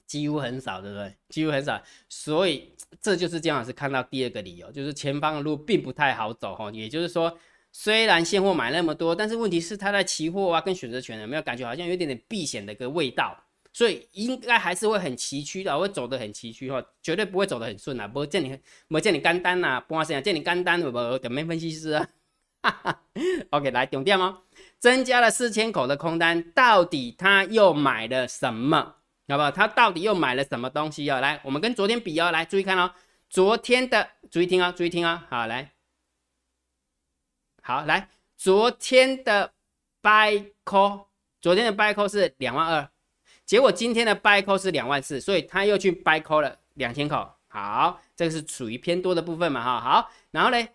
[0.06, 1.14] 几乎很少，对不对？
[1.30, 6.70] 几乎很少，所以这就是姜老师看到第二个理由，就是前方的路并不太好走哈。
[6.72, 7.38] 也就是说，
[7.72, 13.34] 虽然现货买那么多，但是问题是他在期货啊跟选择权有没有感觉好像有点点避险的一个味道，
[13.72, 18.50] 所以应该还是会很崎岖的，会走得很崎岖哈，绝对不会走得很顺啊，不会叫你
[18.88, 22.06] 不会叫你干单呐，不发生啊，叫你干单，不不，等没分析师啊。
[23.50, 24.42] OK，来重点哦，
[24.78, 28.96] 增加了四千口的空单，到底他又买了什么？
[29.28, 29.50] 好不好？
[29.50, 31.20] 他到底又买了什么东西哦？
[31.20, 32.92] 来，我们跟昨天比哦，来注意看哦，
[33.30, 35.72] 昨天的注意听哦，注意听哦，好来，
[37.62, 39.52] 好来，昨天的
[40.02, 41.06] buy call，
[41.40, 42.90] 昨天的 buy call 是两万二，
[43.46, 50.68] 结果今天的 buy call 是两万四，所以他又去 buy call 了两千口，好，这个是属于偏多的部分嘛，哈，好，然后呢？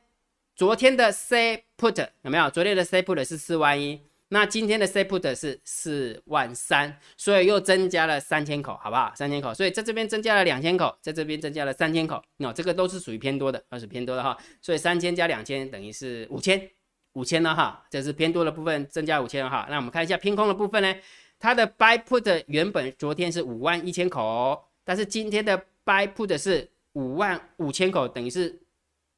[0.60, 2.50] 昨天的 say put 有没有？
[2.50, 3.98] 昨天的 say put 是四万一，
[4.28, 9.14] 那今天的 say put 是四万三，所以又增加了三千口，好不好？
[9.16, 14.38] 三千口，所以在这边增加了两千口，在这边增加了三千口，那这个都是属于偏多的，都是偏多的哈。
[14.62, 16.70] 所以三千加两千等于是五千，
[17.14, 19.66] 五千了哈，这是偏多的部分增加五千哈。
[19.70, 20.94] 那我们看一下偏空的部分呢，
[21.40, 28.60] 它的 buy put 原本昨天是五万一千口，但是今天的 buy put 是五万五千口，等于是。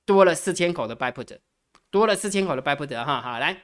[0.06, 1.38] 多了四千口的 buy put，
[1.90, 3.62] 多了四千口的 buy put 哈，好来，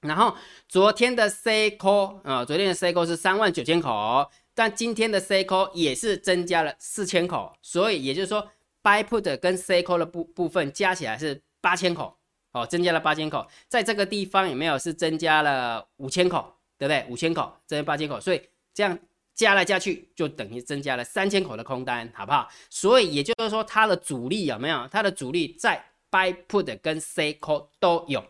[0.00, 0.36] 然后
[0.68, 8.50] 昨天的 C call 啊，昨天的 C call 是三万九千口，但今天的 C call 也是增加了四千口，所以也就是说
[8.82, 12.16] buy put 跟 C call 的部部分加起来是八千口，
[12.52, 17.06] 哦，增加了八千口，在这个地方有没有是增加了五千口，对不对？
[17.08, 18.42] 五千口增加八千口，所以
[18.72, 18.98] 这样。
[19.34, 22.48] 加来加去就等于增加了三千口的空单，好不好？
[22.70, 24.86] 所以也就是说，它的主力有没有？
[24.92, 28.24] 它的主力在 buy put 跟 C call 都有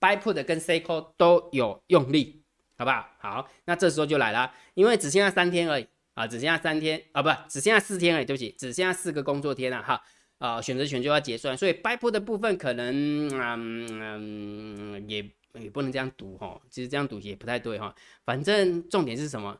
[0.00, 2.42] ，buy put 跟 C call 都有用力，
[2.76, 3.08] 好不好？
[3.20, 10.02] 好，那这时候就来了，因为只剩下三天而已啊，只剩下三天啊，不，只剩下四天而已，对不起，只剩下四个工作天了哈，
[10.38, 15.24] 啊，选择权就要结算，所以 buy put 的部分可能嗯嗯也
[15.60, 19.56] 也不能这样赌哈，其实这样赌也不太对哈，反正重点是什么？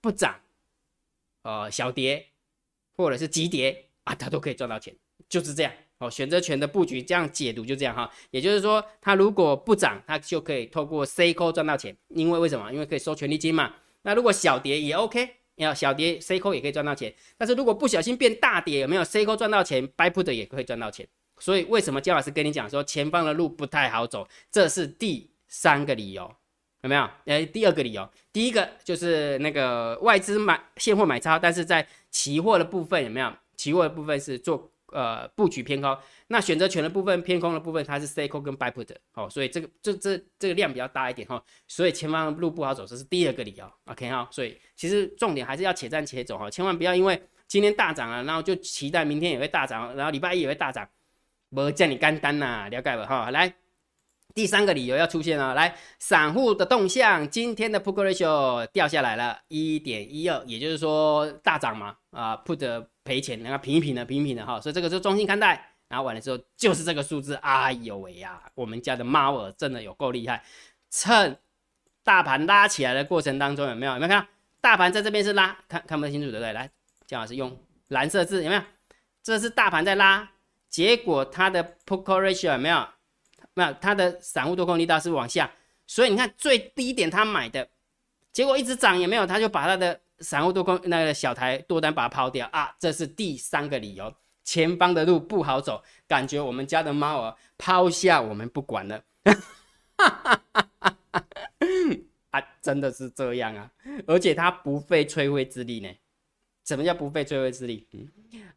[0.00, 0.40] 不涨，
[1.42, 2.26] 呃，小跌
[2.96, 4.94] 或者是急跌啊，它都可以赚到钱，
[5.28, 6.10] 就是这样哦。
[6.10, 12.72] 选择权的布局这样解读就这样哈，也就是说，它如果不涨，它就可以透过 C 扣赚到钱，因为为什么？
[12.72, 13.74] 因为可以收权利金嘛。
[14.02, 17.14] 那如果小跌也 OK，要小跌 C 扣也可以赚到钱。
[17.36, 21.06] 但是如果不小心变大跌，有没有 C 扣赚到钱，Buy Put 也可以赚到钱。
[21.38, 24.28] 所以为什么焦老师跟你讲说前方的路不太好走？
[24.50, 26.34] 这是第三个理由。
[26.82, 27.08] 有没有？
[27.26, 33.32] 诶，第二个理由，第一个就是那个外资买现货买超，但是在期货的部分有没有？
[33.56, 35.94] 期货的部分是做呃布局偏空，
[36.28, 43.70] 那选择权的部分偏空的部分它是 C call 跟 buy put 哦，所以这个这这这个量比较大一点哈，所以前方路不好走，这是第二个理由。
[43.84, 50.88] OK 哈，所以其实重点还是要且战且走哈，千万不要因为今天大涨了，然后就期待明天也会大涨，然后礼拜一也会大涨，
[51.50, 53.30] 不叫你干单呐，了解不哈？
[53.30, 53.59] 来。
[54.40, 70.42] 第三个理由要出现了，来，散户的动向，今天的 put ratio 掉下来了，一点一二，也就是说大涨嘛，啊，put 赔钱，然后平一平的，平一平的哈，所以这个是中性看待，然后完了之后就是这个数字，哎呦喂呀，我们家的猫儿真的有够厉害，
[70.88, 71.36] 趁
[72.02, 73.92] 大盘拉起来的过程当中有没有？
[73.92, 74.26] 有没有看到
[74.62, 76.54] 大盘在这边是拉，看看不清楚对不对？
[76.54, 76.70] 来，
[77.06, 77.54] 姜老师用
[77.88, 78.62] 蓝色字有没有？
[79.22, 80.30] 这是大盘在拉，
[80.70, 82.88] 结果它的 put ratio 有没有？
[83.54, 85.50] 那它的散户多空力道是往下，
[85.86, 87.68] 所以你看最低点他买的
[88.32, 92.48] 结果一直涨也没有，他就把他的散户多空那个小台多单把它抛掉。
[92.52, 99.02] 啊，这是第三个理由，前方的路不好走，感觉我们家的猫儿抛下我们不管了，
[102.30, 103.70] 啊，真的是这样啊，
[104.06, 105.88] 而且它不费吹灰之力呢。
[106.70, 107.84] 什么叫不费吹灰之力？
[107.90, 108.08] 嗯，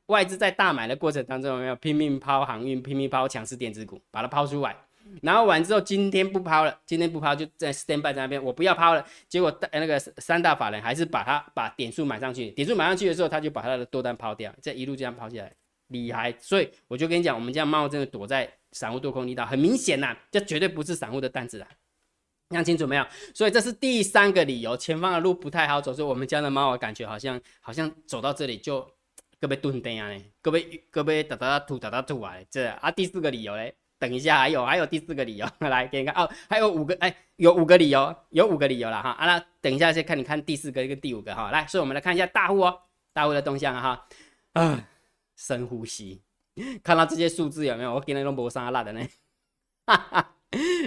[0.06, 4.76] 外资在大买的过程当中有没有拼命抛航运、拼命抛强势电子股，把它抛出来，
[5.24, 9.04] 然后完之后今天不抛了，今天不抛就在 stand by 在那边，我不要抛了。
[9.28, 15.52] 结果大那个三大法人还是把它把点数买上去，点数买上去的时候，他就把他的多单抛掉，这一路这样抛下来，
[15.88, 16.32] 厉害。
[16.40, 21.68] 所以我就跟你讲，我们家猫真的躲在散户多空力道，很明显呐，这绝对不是散户的担子啊。
[22.54, 23.06] 看清楚没有？
[23.34, 28.82] 所以这是第三个理由，前方的路不太好走，所以我们家的猫我感觉好像好像走到这里就
[29.42, 42.80] 胳膊蹲蹲啊嘞，胳膊胳膊哒哒吐哒哒吐啊，这啊第四个理由嘞，等一下还有还有第四个理由，来给你看哦，还有五个哎，有五个理由，有五个理由了哈，啊那等一下先看你看第四个跟第五个哈，来，所以我们来看一下大户哦，
[43.12, 44.08] 大户的动向哈，
[44.54, 44.88] 啊，
[45.36, 46.22] 深呼吸，
[46.84, 47.94] 看到这些数字有没有？
[47.96, 49.06] 我给你弄磨砂辣的呢，
[49.86, 50.36] 哈哈，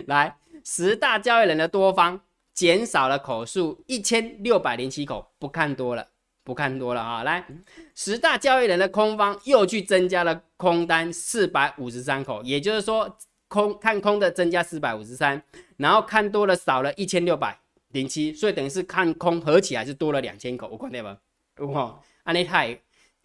[0.06, 0.36] 来。
[0.68, 2.20] 十大交易人的多方
[2.52, 6.08] 减少了口数一千六百零七口，不看多了，
[6.42, 7.22] 不看多了啊！
[7.22, 7.46] 来，
[7.94, 15.40] 十大交易人的空方又去增加了空单四百五十三口，也就是说空看空的增加四百五十三，
[15.76, 17.56] 然后看多了少了一千六百
[17.92, 21.16] 零七，所以等于是看空合起来是多了两千口，我管对吧？
[21.58, 22.76] 哇，安利泰。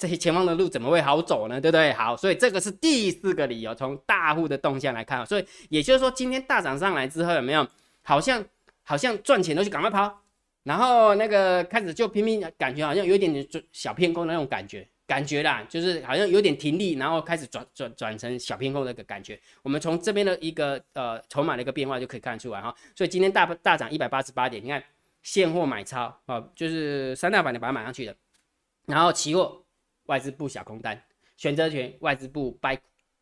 [0.02, 1.62] 这些前方的路怎么会好走呢？
[1.62, 1.94] 对不对？
[1.94, 3.76] 好，所以这个是第四个理由。
[3.76, 7.68] 从大户的动向来看，所以也就是说，今天大涨上来之后，有没有
[8.02, 8.44] 好像
[8.82, 10.12] 好像赚钱都去赶快抛，
[10.64, 19.40] 然后那个开始就拼命，感觉好像有一点点小偏空的那种感觉，感觉啦，就是好像有点停利，然后开始转转转成小偏空的一个感觉。
[19.62, 22.74] 我们从这边的一个呃筹码的一个变化就可以看出来哈。
[22.96, 24.84] 所以今天大大涨一百八十八点，你看
[25.22, 28.16] 现货买超啊，就是三大板的把它买上去的，
[28.88, 29.61] 然后期货。
[30.12, 31.02] 外资部小空单，
[31.38, 32.78] 选择权外资部 buy，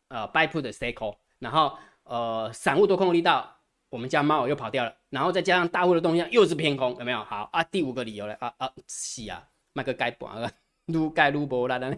[0.08, 3.48] 呃 buy put 的 stay call，然后呃散户多空力道，
[3.90, 7.22] 我们家猫又跑掉了，然后再加上大户的动向又是偏空，有没有？
[7.22, 10.50] 好啊，第五个理由了啊啊是啊，麦克盖板了，
[10.86, 11.96] 撸该撸波了的，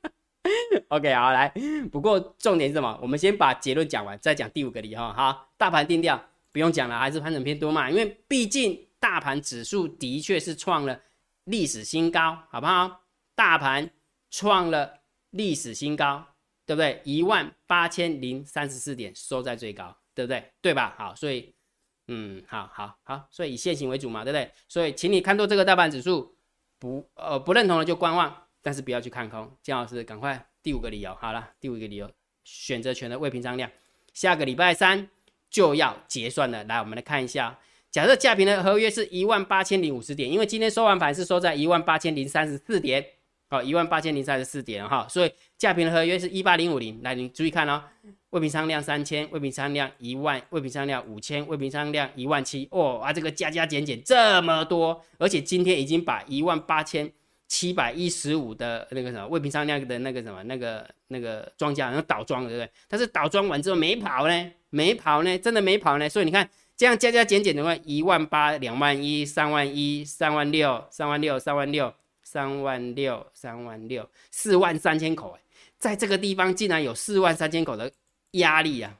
[0.88, 1.52] OK 好来，
[1.92, 2.98] 不过重点是什么？
[3.02, 5.46] 我们先把结论讲完，再讲第五个理由哈。
[5.58, 6.18] 大盘定调
[6.50, 10.98] 不用讲了，还是盘整偏多嘛，因为毕竟大盘指数的确是创了
[11.44, 13.02] 历史新高，好不好？
[13.34, 13.90] 大盘。
[14.30, 15.00] 创了
[15.30, 16.24] 历史新高，
[16.66, 17.00] 对不对？
[17.04, 20.52] 一万八千零三十四点收在最高，对不对？
[20.60, 20.94] 对吧？
[20.96, 21.54] 好，所以
[22.08, 24.50] 嗯，好好好，所以以现行为主嘛，对不对？
[24.68, 26.36] 所以请你看多这个大盘指数，
[26.78, 29.50] 不呃不认同的就观望，但是不要去看空。
[29.62, 32.10] 姜老师，赶快第五个理由，好了，第五个理由，
[32.44, 33.70] 选择权的未平仓量，
[34.12, 35.08] 下个礼拜三
[35.50, 36.64] 就要结算了。
[36.64, 37.58] 来，我们来看一下。
[37.90, 43.04] 假设价平的合约是一万八千零五十点，因为今天收完盘是收在一万八千零三十四点，
[43.48, 47.00] 好，一万八千零三十四点哈，所以价平的合约是一八零五零。
[47.02, 47.82] 来，你注意看哦，
[48.30, 57.10] 未平仓量三千，未平仓量一万，未平仓量五千，未平仓量一万七，哦啊，这个加加减减这么多，而且今天已经把一万八千
[57.46, 62.70] 七百一十五的那个什么未平仓量的那个什么那个那个庄家，然后倒庄了，对不对？
[62.86, 66.48] 但是倒庄完之后没跑呢，没跑呢，真的没跑呢，所以你看。
[66.76, 71.92] 这样加加减减的话，一万八、两万一、三万一、三万六、三万六、三万六、
[72.30, 75.40] 三万六、三万六、四万三千口，哎，
[75.78, 77.90] 在这个地方竟然有四万三千口的
[78.32, 78.94] 压力啊！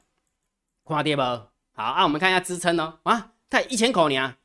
[0.83, 1.21] 看跌不？
[1.21, 2.97] 好啊，我们看一下支撑哦。
[3.03, 4.35] 啊，它一千口呢？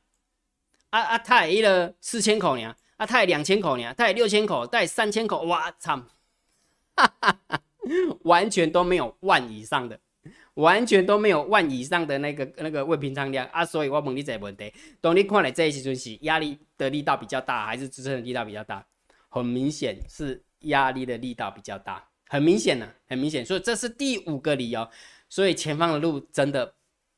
[0.91, 2.75] 啊啊，它了四千口呢？
[2.97, 3.91] 啊，它两千口呢？
[3.97, 4.67] 它六千口？
[4.67, 5.41] 带三千口？
[5.45, 6.03] 哇操！
[6.95, 7.61] 哈哈哈，
[8.21, 9.99] 完全都没有万以上的。
[10.55, 18.85] 完全都没有万以上的那个那个未平仓量啊，所以我问你这个问题，当你看来这一时是压力的力道比较大，还是支撑的力道比较大？
[19.29, 23.45] 很明显是压力的力道比较大，很明显呢，很明显。
[23.45, 24.87] 所以这是第五个理由，
[25.27, 26.73] 所以前方的路真的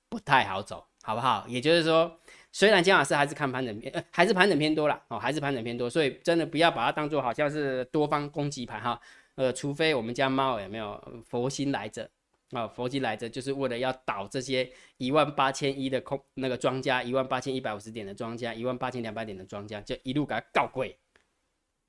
[0.09, 1.45] 不太好走，好不好？
[1.47, 2.19] 也就是说，
[2.51, 8.99] 虽然姜老师还是看盘整偏，呃，还是盘整偏多了哦，还是盘整偏多，所以真的不要把它当做好像是多方攻击盘哈，
[9.35, 12.09] 呃，除非我们家猫有没有佛心来着。
[12.52, 20.98] 啊，佛经来着，就是为了要倒这些一万八千一的空那个庄家，一万八千一百五十点的庄家，一万八千两百点的庄家，就一路给他告鬼。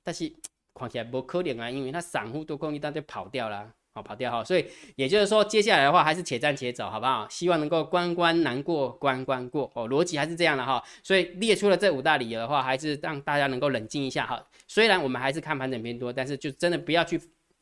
[0.03, 0.29] 但是
[0.73, 4.43] 看起来不可怜啊，因为他散户多空一旦就跑掉了，好跑掉哈。
[4.43, 4.65] 所以
[4.97, 7.25] 也就是说，接下来的话还是且战且走，好不好？
[7.29, 10.83] 希望能够关关难过关关过哦，逻辑还是这样的哈。
[11.01, 14.45] 所以列出了这五大理由的话，还是让大家能够冷静一下哈。
[14.67, 17.17] 虽然我们还是看盘整偏多，但是就真的不要去。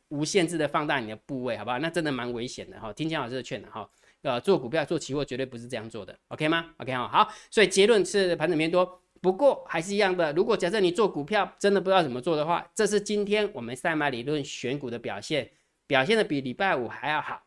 [0.10, 1.80] 无限制的放大你的部位，好不好？
[1.80, 2.92] 那真的蛮危险的哈。
[2.94, 3.90] 听江老师的劝的哈，
[4.22, 7.34] 呃，做股票做期货绝对不是这样做的，OK 吗？OK 哈，好。
[7.50, 10.32] 所以结论是盘整偏多，不过还是一样的。
[10.34, 15.50] 如果假设你做股票真的不知道怎么做的话，这是今天我们赛马理论选股的表现，
[15.86, 17.47] 表现的比礼拜五还要好。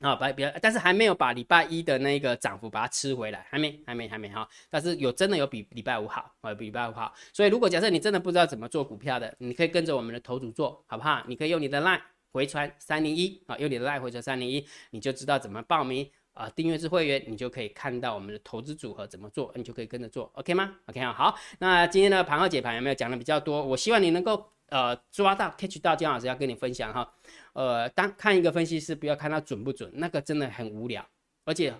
[0.00, 4.48] 啊，把比但是还没有把礼拜一的那个涨幅把它吃回来，还没，还没，还没哈。
[4.70, 7.12] 但是有真的有比礼拜五好，啊，比礼拜五好。
[7.32, 11.22] 所以如果假设你真的不知道怎么做股票的，你可以跟着我们的头组做，好不好？
[11.26, 12.00] 你可以用你的 line
[12.32, 21.36] 回传三零一啊，用你的 line 回传三零一，你就知道怎么报名啊，订阅制会员，你就可以看到我们的投资组合怎么做，你就可以跟着做，OK 吗？OK，好。
[21.58, 23.62] 那今天的盘后解盘有没有讲的比较多？
[23.62, 27.12] 我希望你能够呃抓到 catch 到姜老师要跟你分享哈。
[27.52, 31.06] 呃，当看一个分析师，不要看他准不准，那个真的很无聊，
[31.44, 31.74] 而且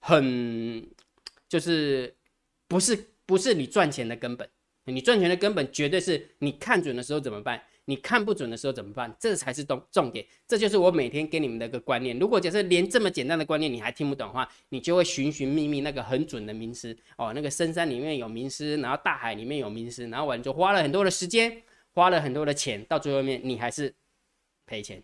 [0.00, 0.86] 很
[1.48, 2.14] 就是
[2.68, 4.48] 不是不是你赚钱的根本。
[4.84, 7.62] 你赚钱的根本绝对是你看准的时候怎么办？
[7.84, 9.14] 你看不准的时候怎么办？
[9.18, 10.26] 这才是重重点。
[10.48, 12.18] 这就是我每天给你们的一个观念。
[12.18, 21.62] 如果假设连这么简单的观念你还听不懂的话，你就会寻寻觅觅那个很准的名师哦，那个深山里面有名师，然后大海里面有名师，然后完就花了很多的时间，
[21.94, 23.94] 花了很多的钱，到最后面你还是
[24.66, 25.02] 赔钱。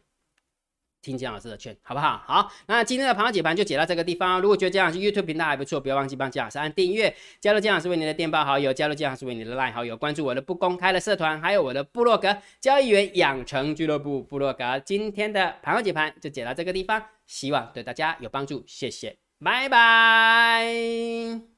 [1.01, 2.21] 听姜老师的劝，好不好？
[2.27, 4.41] 好，那今天的盘后解盘就解到这个地方。
[4.41, 14.79] 如果觉得姜老师 YouTube 频道还不错，不要忘记帮姜老师按订阅，加入姜老师为你的电报好友，加入姜老师为你的 LINE 好友，关注我的不公开的社团，还有我的部落格交易员养成俱乐部部落格。
[14.81, 21.58] 今天的盘后解盘就解到这个地方，希望对大家有帮助，谢谢，拜拜。